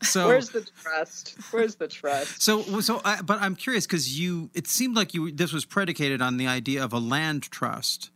So 0.04 0.28
where's 0.28 0.50
the 0.50 0.62
trust 0.82 1.38
where's 1.52 1.76
the 1.76 1.88
trust 1.88 2.42
So, 2.42 2.64
so, 2.82 3.02
I, 3.06 3.22
but 3.22 3.40
I'm 3.40 3.56
curious 3.56 3.86
because 3.86 4.20
you. 4.20 4.50
It 4.56 4.66
seemed 4.68 4.96
like 4.96 5.14
you. 5.14 5.32
This 5.32 5.54
was 5.54 5.64
predicated 5.64 6.24
on 6.24 6.38
the 6.38 6.48
idea 6.48 6.84
of 6.84 6.92
a 6.92 6.98
land 6.98 7.44
trust, 7.44 8.10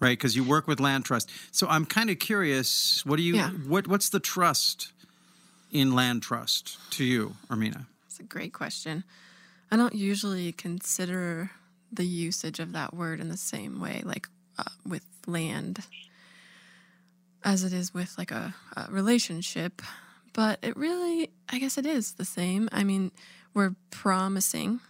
right? 0.00 0.18
Because 0.18 0.34
you 0.34 0.42
work 0.42 0.66
with 0.66 0.80
land 0.80 1.04
trust. 1.04 1.30
So 1.52 1.68
I'm 1.68 1.84
kind 1.86 2.10
of 2.10 2.18
curious. 2.18 3.06
What 3.06 3.16
do 3.18 3.22
you? 3.22 3.36
Yeah. 3.36 3.50
What 3.50 3.86
What's 3.86 4.08
the 4.08 4.18
trust 4.18 4.92
in 5.70 5.94
land 5.94 6.22
trust 6.24 6.76
to 6.92 7.04
you, 7.04 7.36
Hermina? 7.48 7.86
That's 8.02 8.18
a 8.18 8.24
great 8.24 8.52
question. 8.52 9.04
I 9.70 9.76
don't 9.76 9.94
usually 9.94 10.52
consider 10.52 11.50
the 11.92 12.06
usage 12.06 12.58
of 12.58 12.72
that 12.72 12.94
word 12.94 13.20
in 13.20 13.28
the 13.28 13.36
same 13.36 13.80
way, 13.80 14.02
like 14.04 14.28
uh, 14.58 14.64
with 14.86 15.04
land, 15.26 15.80
as 17.44 17.64
it 17.64 17.72
is 17.72 17.92
with 17.92 18.16
like 18.16 18.30
a, 18.30 18.54
a 18.76 18.86
relationship. 18.90 19.82
But 20.32 20.58
it 20.62 20.76
really, 20.76 21.30
I 21.48 21.58
guess 21.58 21.76
it 21.78 21.86
is 21.86 22.12
the 22.12 22.24
same. 22.24 22.68
I 22.72 22.84
mean, 22.84 23.10
we're 23.54 23.74
promising 23.90 24.80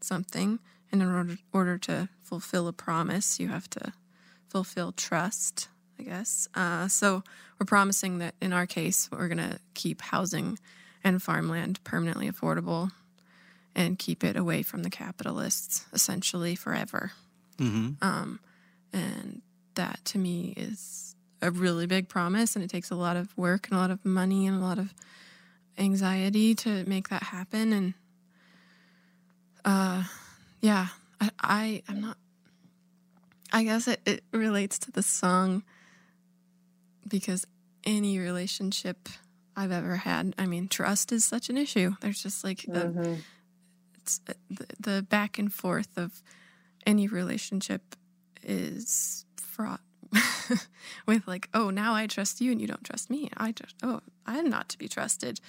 something, 0.00 0.60
and 0.92 1.02
in 1.02 1.08
order, 1.08 1.38
order 1.52 1.78
to 1.78 2.08
fulfill 2.22 2.68
a 2.68 2.72
promise, 2.72 3.38
you 3.40 3.48
have 3.48 3.68
to 3.70 3.92
fulfill 4.48 4.92
trust, 4.92 5.68
I 5.98 6.04
guess. 6.04 6.48
Uh, 6.54 6.88
so 6.88 7.22
we're 7.58 7.66
promising 7.66 8.18
that 8.18 8.34
in 8.40 8.52
our 8.52 8.66
case, 8.66 9.08
we're 9.10 9.28
going 9.28 9.38
to 9.38 9.58
keep 9.74 10.00
housing 10.00 10.58
and 11.02 11.22
farmland 11.22 11.82
permanently 11.84 12.30
affordable 12.30 12.90
and 13.76 13.98
keep 13.98 14.24
it 14.24 14.36
away 14.36 14.62
from 14.62 14.82
the 14.82 14.90
capitalists 14.90 15.84
essentially 15.92 16.56
forever. 16.56 17.12
Mm-hmm. 17.58 18.02
Um, 18.02 18.40
and 18.92 19.42
that 19.74 20.00
to 20.06 20.18
me 20.18 20.54
is 20.56 21.14
a 21.42 21.50
really 21.50 21.86
big 21.86 22.08
promise, 22.08 22.56
and 22.56 22.64
it 22.64 22.70
takes 22.70 22.90
a 22.90 22.96
lot 22.96 23.16
of 23.16 23.36
work 23.36 23.68
and 23.68 23.76
a 23.76 23.80
lot 23.80 23.90
of 23.90 24.04
money 24.04 24.46
and 24.46 24.56
a 24.56 24.64
lot 24.64 24.78
of 24.78 24.94
anxiety 25.78 26.54
to 26.54 26.84
make 26.86 27.10
that 27.10 27.22
happen. 27.24 27.72
And 27.74 27.94
uh, 29.64 30.04
yeah, 30.60 30.88
I, 31.20 31.30
I 31.40 31.82
I'm 31.88 32.00
not. 32.00 32.16
I 33.52 33.62
guess 33.62 33.86
it, 33.86 34.00
it 34.06 34.24
relates 34.32 34.78
to 34.80 34.90
the 34.90 35.02
song 35.02 35.62
because 37.06 37.46
any 37.84 38.18
relationship 38.18 39.08
I've 39.54 39.70
ever 39.70 39.96
had, 39.96 40.34
I 40.36 40.46
mean, 40.46 40.68
trust 40.68 41.12
is 41.12 41.24
such 41.24 41.48
an 41.48 41.56
issue. 41.56 41.94
There's 42.00 42.22
just 42.22 42.42
like 42.42 42.64
a, 42.64 42.70
Mhm. 42.70 43.18
It's 44.06 44.20
uh, 44.28 44.32
the, 44.48 44.66
the 44.78 45.02
back 45.02 45.38
and 45.38 45.52
forth 45.52 45.98
of 45.98 46.22
any 46.86 47.08
relationship 47.08 47.96
is 48.42 49.24
fraught 49.36 49.80
with 51.06 51.26
like 51.26 51.48
oh 51.52 51.70
now 51.70 51.92
i 51.94 52.06
trust 52.06 52.40
you 52.40 52.52
and 52.52 52.60
you 52.60 52.66
don't 52.68 52.84
trust 52.84 53.10
me 53.10 53.28
i 53.36 53.50
just 53.50 53.74
oh 53.82 54.00
i'm 54.26 54.48
not 54.48 54.68
to 54.68 54.78
be 54.78 54.86
trusted 54.86 55.40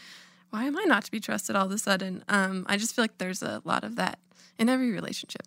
why 0.49 0.63
am 0.63 0.75
i 0.75 0.83
not 0.85 1.03
to 1.05 1.11
be 1.11 1.19
trusted 1.19 1.55
all 1.55 1.67
of 1.67 1.71
a 1.71 1.77
sudden 1.77 2.23
um 2.29 2.65
i 2.67 2.75
just 2.77 2.95
feel 2.95 3.03
like 3.03 3.17
there's 3.19 3.43
a 3.43 3.61
lot 3.63 3.83
of 3.83 3.95
that 3.95 4.17
in 4.57 4.69
every 4.69 4.91
relationship. 4.91 5.43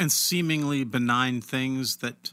and 0.00 0.10
seemingly 0.10 0.82
benign 0.82 1.40
things 1.40 1.98
that 1.98 2.32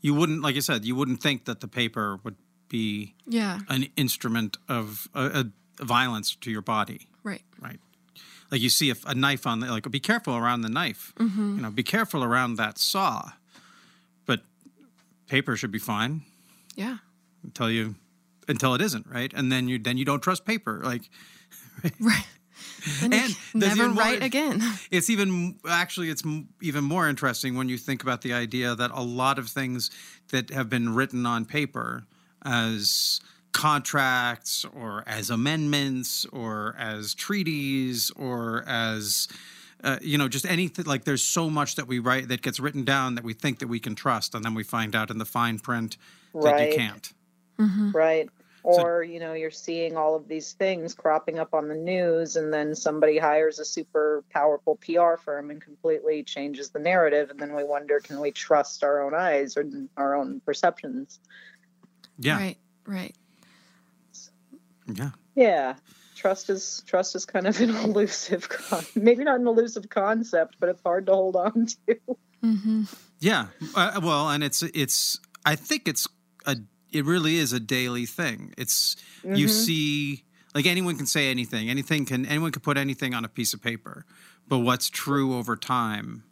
you 0.00 0.14
wouldn't, 0.14 0.42
like 0.42 0.56
I 0.56 0.60
said, 0.60 0.84
you 0.84 0.96
wouldn't 0.96 1.20
think 1.22 1.44
that 1.44 1.60
the 1.60 1.68
paper 1.68 2.18
would 2.24 2.34
be 2.68 3.14
Yeah, 3.26 3.58
an 3.68 3.86
instrument 3.96 4.56
of 4.68 5.06
uh, 5.14 5.30
uh, 5.32 5.44
violence 5.84 6.34
to 6.40 6.50
your 6.50 6.62
body? 6.62 7.06
Like 8.52 8.60
you 8.60 8.68
see 8.68 8.90
a, 8.90 8.94
a 9.06 9.14
knife 9.14 9.46
on 9.46 9.60
the, 9.60 9.66
like, 9.70 9.90
be 9.90 9.98
careful 9.98 10.36
around 10.36 10.60
the 10.60 10.68
knife. 10.68 11.12
Mm-hmm. 11.18 11.56
You 11.56 11.62
know, 11.62 11.70
be 11.70 11.82
careful 11.82 12.22
around 12.22 12.56
that 12.56 12.78
saw. 12.78 13.32
But 14.26 14.40
paper 15.26 15.56
should 15.56 15.72
be 15.72 15.78
fine 15.78 16.22
Yeah, 16.76 16.98
until 17.42 17.70
you, 17.70 17.94
until 18.46 18.74
it 18.74 18.80
isn't, 18.82 19.06
right? 19.06 19.32
And 19.34 19.50
then 19.50 19.68
you, 19.68 19.78
then 19.78 19.96
you 19.96 20.04
don't 20.04 20.22
trust 20.22 20.44
paper. 20.44 20.80
Like, 20.84 21.08
right. 22.00 22.26
And, 23.02 23.14
And 23.14 23.36
never 23.54 23.74
even 23.76 23.90
more- 23.94 24.04
write 24.04 24.22
again. 24.22 24.60
It's 24.90 25.08
even 25.08 25.56
actually 25.68 26.10
it's 26.10 26.22
even 26.60 26.84
more 26.84 27.08
interesting 27.08 27.56
when 27.56 27.68
you 27.70 27.78
think 27.78 28.02
about 28.02 28.20
the 28.22 28.34
idea 28.34 28.74
that 28.74 28.90
a 28.92 29.02
lot 29.02 29.38
of 29.38 29.48
things 29.48 29.90
that 30.28 30.50
have 30.50 30.68
been 30.68 30.94
written 30.94 31.24
on 31.24 31.44
paper 31.46 32.04
as 32.44 33.20
contracts 33.52 34.64
or 34.74 35.04
as 35.06 35.30
amendments 35.30 36.24
or 36.32 36.74
as 36.78 37.14
treaties 37.14 38.10
or 38.16 38.64
as 38.66 39.28
uh, 39.84 39.98
you 40.00 40.16
know 40.16 40.28
just 40.28 40.46
anything 40.46 40.84
like 40.86 41.04
there's 41.04 41.22
so 41.22 41.50
much 41.50 41.74
that 41.76 41.86
we 41.86 41.98
write 41.98 42.28
that 42.28 42.40
gets 42.42 42.58
written 42.58 42.84
down 42.84 43.14
that 43.14 43.24
we 43.24 43.34
think 43.34 43.58
that 43.58 43.68
we 43.68 43.78
can 43.78 43.94
trust 43.94 44.34
and 44.34 44.44
then 44.44 44.54
we 44.54 44.62
find 44.62 44.94
out 44.96 45.10
in 45.10 45.18
the 45.18 45.24
fine 45.24 45.58
print 45.58 45.96
that 46.32 46.52
Right. 46.52 46.70
you 46.70 46.76
can't 46.76 47.12
right. 47.92 48.28
Or 48.64 49.02
you 49.02 49.18
know 49.18 49.32
you're 49.32 49.50
seeing 49.50 49.96
all 49.96 50.14
of 50.14 50.28
these 50.28 50.52
things 50.52 50.94
cropping 50.94 51.40
up 51.40 51.52
on 51.52 51.66
the 51.68 51.74
news 51.74 52.36
and 52.36 52.52
then 52.52 52.76
somebody 52.76 53.18
hires 53.18 53.58
a 53.58 53.64
super 53.64 54.22
powerful 54.30 54.76
pr 54.76 55.16
firm 55.16 55.50
and 55.50 55.60
completely 55.60 56.22
changes 56.22 56.70
the 56.70 56.78
narrative 56.78 57.30
and 57.30 57.40
then 57.40 57.54
we 57.54 57.64
wonder 57.64 57.98
can 57.98 58.20
we 58.20 58.30
trust 58.30 58.84
our 58.84 59.02
own 59.02 59.14
eyes 59.14 59.56
or 59.56 59.64
our 59.96 60.14
own 60.14 60.40
perceptions? 60.46 61.18
Yeah. 62.18 62.36
Right, 62.36 62.56
right. 62.86 63.14
Yeah 64.94 65.10
yeah 65.34 65.74
trust 66.14 66.50
is 66.50 66.82
trust 66.86 67.14
is 67.16 67.24
kind 67.24 67.46
of 67.46 67.58
an 67.60 67.70
elusive 67.84 68.48
con- 68.48 68.86
maybe 68.94 69.24
not 69.24 69.40
an 69.40 69.46
elusive 69.46 69.88
concept 69.88 70.56
but 70.60 70.68
it's 70.68 70.82
hard 70.84 71.06
to 71.06 71.12
hold 71.12 71.36
on 71.36 71.66
to 71.66 71.98
hmm 72.40 72.82
Yeah. 73.20 73.46
Uh, 73.74 74.00
well, 74.02 74.28
and 74.30 74.42
it's 74.42 74.62
it's 74.62 75.20
I 75.46 75.54
think 75.54 75.86
it's 75.86 76.08
a 76.44 76.56
it 76.90 77.04
really 77.04 77.36
is 77.36 77.52
a 77.52 77.60
daily 77.60 78.04
thing. 78.04 78.52
It's 78.58 78.96
you 79.22 79.46
see 79.46 80.24
like 80.54 80.66
anyone 80.66 80.96
can 80.96 81.06
say 81.06 81.30
anything. 81.30 81.70
Anything 81.70 82.04
can 82.04 82.26
anyone 82.26 82.50
can 82.50 82.62
put 82.62 82.76
anything 82.76 83.14
on 83.14 83.24
a 83.24 83.28
piece 83.28 83.54
of 83.54 83.62
paper. 83.62 84.04
But 84.48 84.58
what's 84.58 84.90
true 84.90 85.36
over 85.38 85.54
time 85.56 86.24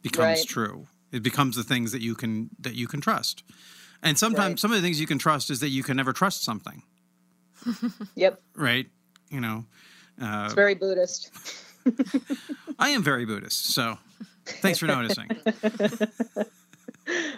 becomes 0.00 0.38
Right. 0.38 0.46
true. 0.48 0.86
It 1.10 1.24
becomes 1.24 1.56
the 1.56 1.64
things 1.64 1.90
that 1.90 2.02
you 2.02 2.14
can 2.14 2.50
that 2.60 2.76
you 2.76 2.86
can 2.86 3.00
trust. 3.00 3.42
And 4.00 4.16
sometimes 4.16 4.50
Right. 4.52 4.58
some 4.60 4.70
of 4.70 4.76
the 4.76 4.82
things 4.82 5.00
you 5.00 5.08
can 5.08 5.18
trust 5.18 5.50
is 5.50 5.58
that 5.58 5.70
you 5.70 5.82
can 5.82 5.96
never 5.96 6.12
trust 6.12 6.44
something, 6.44 6.84
yep 8.14 8.40
right? 8.54 8.86
You 9.30 9.40
know, 9.40 9.64
uh, 10.20 10.44
it's 10.44 10.54
very 10.54 10.74
buddhist 10.74 11.30
I 12.78 12.90
am 12.90 13.02
very 13.02 13.24
Buddhist, 13.24 13.74
so 13.74 13.98
thanks 14.44 14.78
for 14.78 14.86
noticing. 14.86 15.30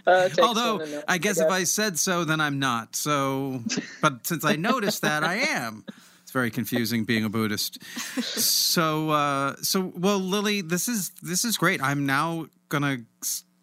uh, 0.06 0.28
Although 0.42 0.76
one 0.76 0.86
to 0.86 0.92
know, 0.92 1.02
I 1.08 1.18
guess 1.18 1.38
if 1.40 1.50
I 1.50 1.64
said 1.64 1.98
so, 1.98 2.24
then 2.24 2.40
I'm 2.40 2.58
not. 2.58 2.96
So, 2.96 3.62
but 4.00 4.26
since 4.26 4.44
I 4.44 4.56
noticed 4.56 5.02
that, 5.02 5.24
I 5.24 5.34
am. 5.34 5.84
It's 6.22 6.32
very 6.32 6.50
confusing 6.50 7.04
being 7.04 7.24
a 7.24 7.28
Buddhist. 7.28 7.82
So, 8.22 9.10
uh, 9.10 9.56
so 9.60 9.92
well, 9.96 10.18
Lily, 10.18 10.60
this 10.60 10.88
is 10.88 11.10
this 11.22 11.44
is 11.44 11.56
great. 11.56 11.82
I'm 11.82 12.06
now 12.06 12.46
gonna 12.68 12.98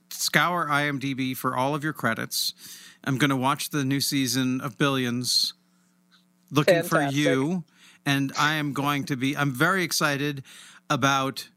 scour 0.09 0.67
IMDb 0.67 1.35
for 1.35 1.55
all 1.55 1.75
of 1.75 1.83
your 1.83 1.93
credits. 1.93 2.53
I'm 3.03 3.17
gonna 3.17 3.37
watch 3.37 3.71
the 3.71 3.83
new 3.83 4.01
season 4.01 4.61
of 4.61 4.77
Billions, 4.77 5.53
looking 6.51 6.83
for 6.83 7.01
you, 7.01 7.63
and 8.05 8.31
I 8.37 8.55
am 8.55 8.73
going 8.73 9.05
to 9.05 9.15
be. 9.15 9.35
I'm 9.35 9.51
very 9.51 9.83
excited 9.83 10.43
about. 10.89 11.49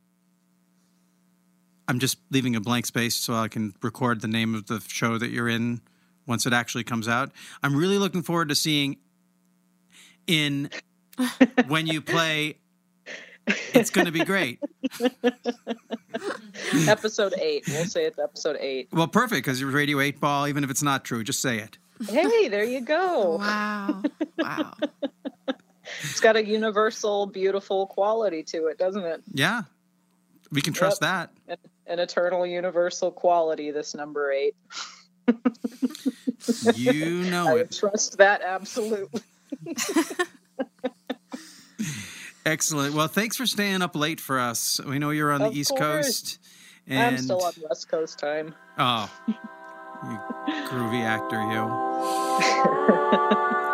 I'm 1.87 1.98
just 1.98 2.18
leaving 2.30 2.57
a 2.57 2.61
blank 2.61 2.87
space 2.87 3.14
so 3.14 3.35
I 3.35 3.48
can 3.48 3.74
record 3.83 4.22
the 4.22 4.28
name 4.28 4.54
of 4.54 4.66
the 4.66 4.80
show 4.88 5.18
that 5.18 5.30
you're 5.30 5.48
in 5.48 5.83
once 6.26 6.46
it 6.46 6.54
actually 6.54 6.85
comes 6.85 7.09
out. 7.09 7.30
I'm 7.62 7.76
really 7.76 7.98
looking 7.98 8.22
forward 8.22 8.48
to 8.48 8.54
seeing 8.54 8.96
in 10.26 10.70
when 11.68 11.87
you 11.87 12.00
play. 12.00 12.59
It's 13.46 13.90
going 13.90 14.07
to 14.07 14.12
be 14.12 14.24
great. 14.24 14.59
episode 16.88 17.35
eight 17.38 17.64
we'll 17.68 17.85
say 17.85 18.04
it's 18.07 18.18
episode 18.18 18.57
eight 18.61 18.88
Well, 18.92 19.07
perfect 19.09 19.44
because 19.44 19.61
you're 19.61 19.70
Radio 19.70 20.00
8 20.00 20.20
Ball, 20.20 20.48
even 20.48 20.64
if 20.64 20.70
it's 20.70 20.83
not 20.83 21.04
true, 21.04 21.22
just 21.24 21.40
say 21.42 21.59
it. 21.59 21.76
hey 22.09 22.48
there 22.48 22.64
you 22.64 22.80
go 22.80 23.37
Wow, 23.40 24.02
wow. 24.38 24.74
It's 26.02 26.20
got 26.20 26.37
a 26.37 26.44
universal, 26.44 27.26
beautiful 27.26 27.87
quality 27.87 28.42
to 28.44 28.66
it, 28.68 28.78
doesn't 28.78 29.04
it? 29.04 29.22
Yeah. 29.33 29.62
We 30.50 30.62
can 30.62 30.72
trust 30.72 31.00
that. 31.02 31.30
An, 31.48 31.57
an 31.87 31.98
eternal, 31.98 32.46
universal 32.46 33.11
quality. 33.11 33.70
This 33.70 33.94
number 33.94 34.33
eight. 34.33 34.54
You 36.74 37.22
know 37.30 37.57
I 37.57 37.61
it. 37.61 37.72
trust 37.72 38.18
that 38.18 38.42
absolutely. 38.42 39.22
Excellent. 42.46 42.94
Well, 42.94 43.09
thanks 43.09 43.37
for 43.37 43.46
staying 43.46 43.83
up 43.83 43.96
late 43.96 44.20
for 44.20 44.38
us. 44.38 44.80
We 44.87 44.98
know 44.98 45.11
you're 45.11 45.33
on 45.33 45.40
the 45.40 45.50
East 45.50 45.70
course. 45.70 46.07
Coast. 46.07 46.38
And 46.87 47.16
I'm 47.16 47.22
still 47.22 47.42
on 47.42 47.52
West 47.68 47.88
Coast 47.88 48.18
time. 48.18 48.54
Oh, 48.78 49.11
you 49.28 49.35
groovy 50.68 51.02
actor, 51.02 51.40
you. 51.40 51.64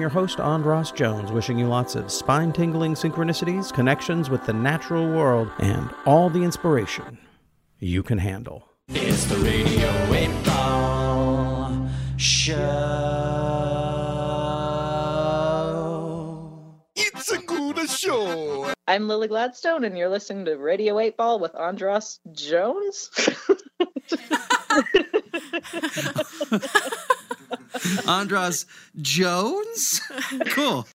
your 0.01 0.09
host, 0.09 0.39
Andras 0.39 0.91
Jones, 0.91 1.31
wishing 1.31 1.57
you 1.57 1.67
lots 1.67 1.95
of 1.95 2.11
spine 2.11 2.51
tingling 2.51 2.95
synchronicities, 2.95 3.71
connections 3.71 4.29
with 4.29 4.43
the 4.45 4.53
natural 4.53 5.05
world, 5.05 5.49
and 5.59 5.89
all 6.05 6.29
the 6.29 6.43
inspiration 6.43 7.17
you 7.79 8.03
can 8.03 8.17
handle. 8.17 8.67
It's 8.89 9.25
the 9.25 9.37
Radio 9.37 10.13
8 10.13 10.45
Ball 10.45 11.89
Show. 12.17 12.57
It's 16.95 17.31
a 17.31 17.37
good 17.37 17.89
show. 17.89 18.73
I'm 18.87 19.07
Lily 19.07 19.27
Gladstone, 19.27 19.85
and 19.85 19.97
you're 19.97 20.09
listening 20.09 20.45
to 20.45 20.57
Radio 20.57 20.99
8 20.99 21.15
Ball 21.15 21.39
with 21.39 21.55
Andras 21.55 22.19
Jones. 22.33 23.11
Andras 28.07 28.65
Jones? 29.01 30.01
Cool. 30.51 30.87